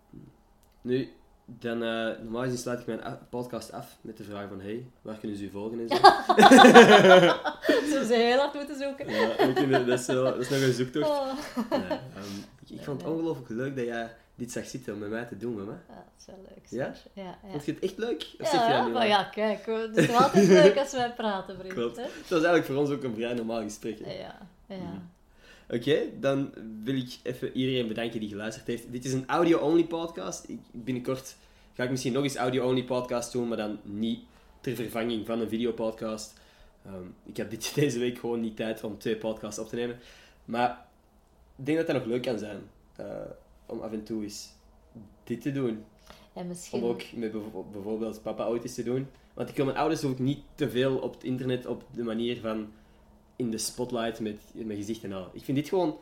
[0.80, 1.08] Nu,
[1.44, 5.18] dan, eh, normaal gezien sluit ik mijn podcast af met de vraag van hey, waar
[5.18, 5.94] kunnen ze u volgen en zo.
[7.88, 9.08] Zullen ze heel hard moeten zoeken?
[9.10, 9.36] ja,
[9.84, 11.08] dat, is dat is nog een zoektocht.
[11.08, 11.32] Oh.
[11.70, 11.98] Nee, ehm,
[12.62, 15.36] ik, ik vond het ongelooflijk leuk dat jij dit zag zitten om met mij te
[15.36, 15.82] doen, mama.
[15.88, 16.66] Ja, dat is wel leuk.
[16.68, 16.92] Ja?
[17.12, 17.50] Ja, ja.
[17.50, 18.34] Vond je het echt leuk?
[18.40, 21.72] Of Ja, dat maar ja, kijk, het is altijd leuk als wij praten, vriend.
[21.74, 21.96] Klopt.
[21.96, 22.02] hè?
[22.02, 23.98] Het was eigenlijk voor ons ook een vrij normaal gesprek.
[24.04, 24.12] hè.
[24.12, 24.76] Ja, ja.
[24.76, 24.98] Mhm.
[25.70, 26.50] Oké, dan
[26.84, 28.92] wil ik even iedereen bedanken die geluisterd heeft.
[28.92, 30.48] Dit is een audio-only podcast.
[30.48, 31.36] Ik, binnenkort
[31.74, 34.20] ga ik misschien nog eens audio-only podcast doen, maar dan niet
[34.60, 36.38] ter vervanging van een videopodcast.
[36.86, 39.98] Ehm ik heb dit, deze week gewoon niet tijd om twee podcasts op te nemen.
[40.44, 40.86] Maar
[41.56, 42.60] ik denk dat dat nog leuk kan zijn.
[42.96, 43.06] eh,
[43.66, 44.48] om af en toe eens
[45.24, 45.84] dit te doen.
[46.32, 46.82] En misschien...
[46.82, 49.06] Om ook met bijvo- bijvoorbeeld papa ooit eens te doen.
[49.34, 52.40] Want ik wil mijn ouders ook niet te veel op het internet op de manier
[52.40, 52.72] van
[53.40, 55.30] in de spotlight met mijn gezicht en al.
[55.32, 55.96] Ik vind dit gewoon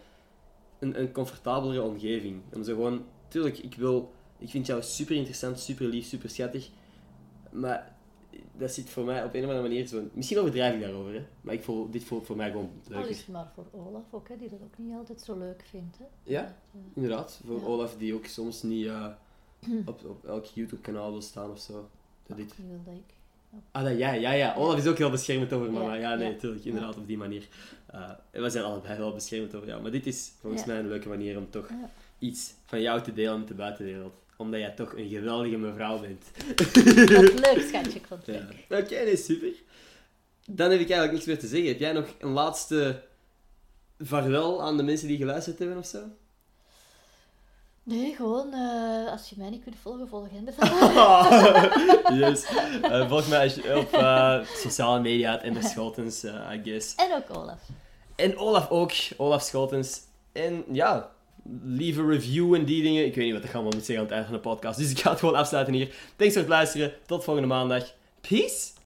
[0.78, 2.42] een, een comfortabelere omgeving.
[2.54, 3.04] Om zo gewoon...
[3.28, 4.12] Tuurlijk, ik wil...
[4.38, 6.68] Ik vind jou super interessant, super lief, super schattig.
[7.50, 7.96] Maar
[8.56, 10.08] dat zit voor mij op een of andere manier zo...
[10.12, 11.26] Misschien overdrijf ik daarover, hè.
[11.40, 13.06] Maar ik voel, dit voelt voor mij gewoon Al leuk.
[13.06, 15.98] is het maar voor Olaf ook, hè, die dat ook niet altijd zo leuk vindt.
[15.98, 16.04] Hè?
[16.22, 16.56] Ja?
[16.94, 17.40] Inderdaad.
[17.46, 17.66] Voor Ja.
[17.66, 19.06] Olaf, die ook soms niet eh,
[19.86, 21.88] op, op elk YouTube-kanaal wil staan of zo.
[22.26, 22.54] Dat dit...
[22.56, 23.17] Wil dat ik.
[23.70, 24.54] Ah, dat, ja, ja, ja.
[24.54, 25.94] Olaf is ook heel beschermend over mama.
[25.94, 26.32] Ja, nee, ja.
[26.32, 26.64] natuurlijk.
[26.64, 27.42] Inderdaad, op die manier.
[27.94, 29.82] Uh, we zijn allebei wel beschermend over jou.
[29.82, 31.68] Maar dit is volgens mij een leuke manier om toch
[32.18, 34.14] iets van jou te delen met de buitenwereld.
[34.36, 36.24] Omdat jij toch een geweldige mevrouw bent.
[37.10, 38.78] Wat leuk, schatje, het Ja.
[38.78, 39.52] Oké, nee, super.
[40.46, 41.68] Dan heb ik eigenlijk niks meer te zeggen.
[41.68, 43.02] Heb jij nog een laatste
[43.98, 45.98] vaarwel aan de mensen die geluisterd hebben of zo?
[47.88, 50.44] Nee, gewoon, eh, als je mij niet kunt volgen, volg hen
[52.18, 52.44] yes.
[52.92, 56.94] Eh, volg mij als je- op eh, sociale media, en de Scholtens, eh, I guess.
[56.94, 57.58] En ook Olaf.
[58.16, 60.00] En Olaf ook, Olaf Scholtens.
[60.32, 61.10] En ja,
[61.62, 63.04] leave a review en die dingen.
[63.06, 64.78] Ik weet niet wat ik allemaal moet zeggen aan het einde van de podcast.
[64.78, 65.94] Dus ik ga het gewoon afsluiten hier.
[66.16, 66.92] Thanks voor het luisteren.
[67.06, 67.84] Tot volgende maandag.
[68.20, 68.70] Peace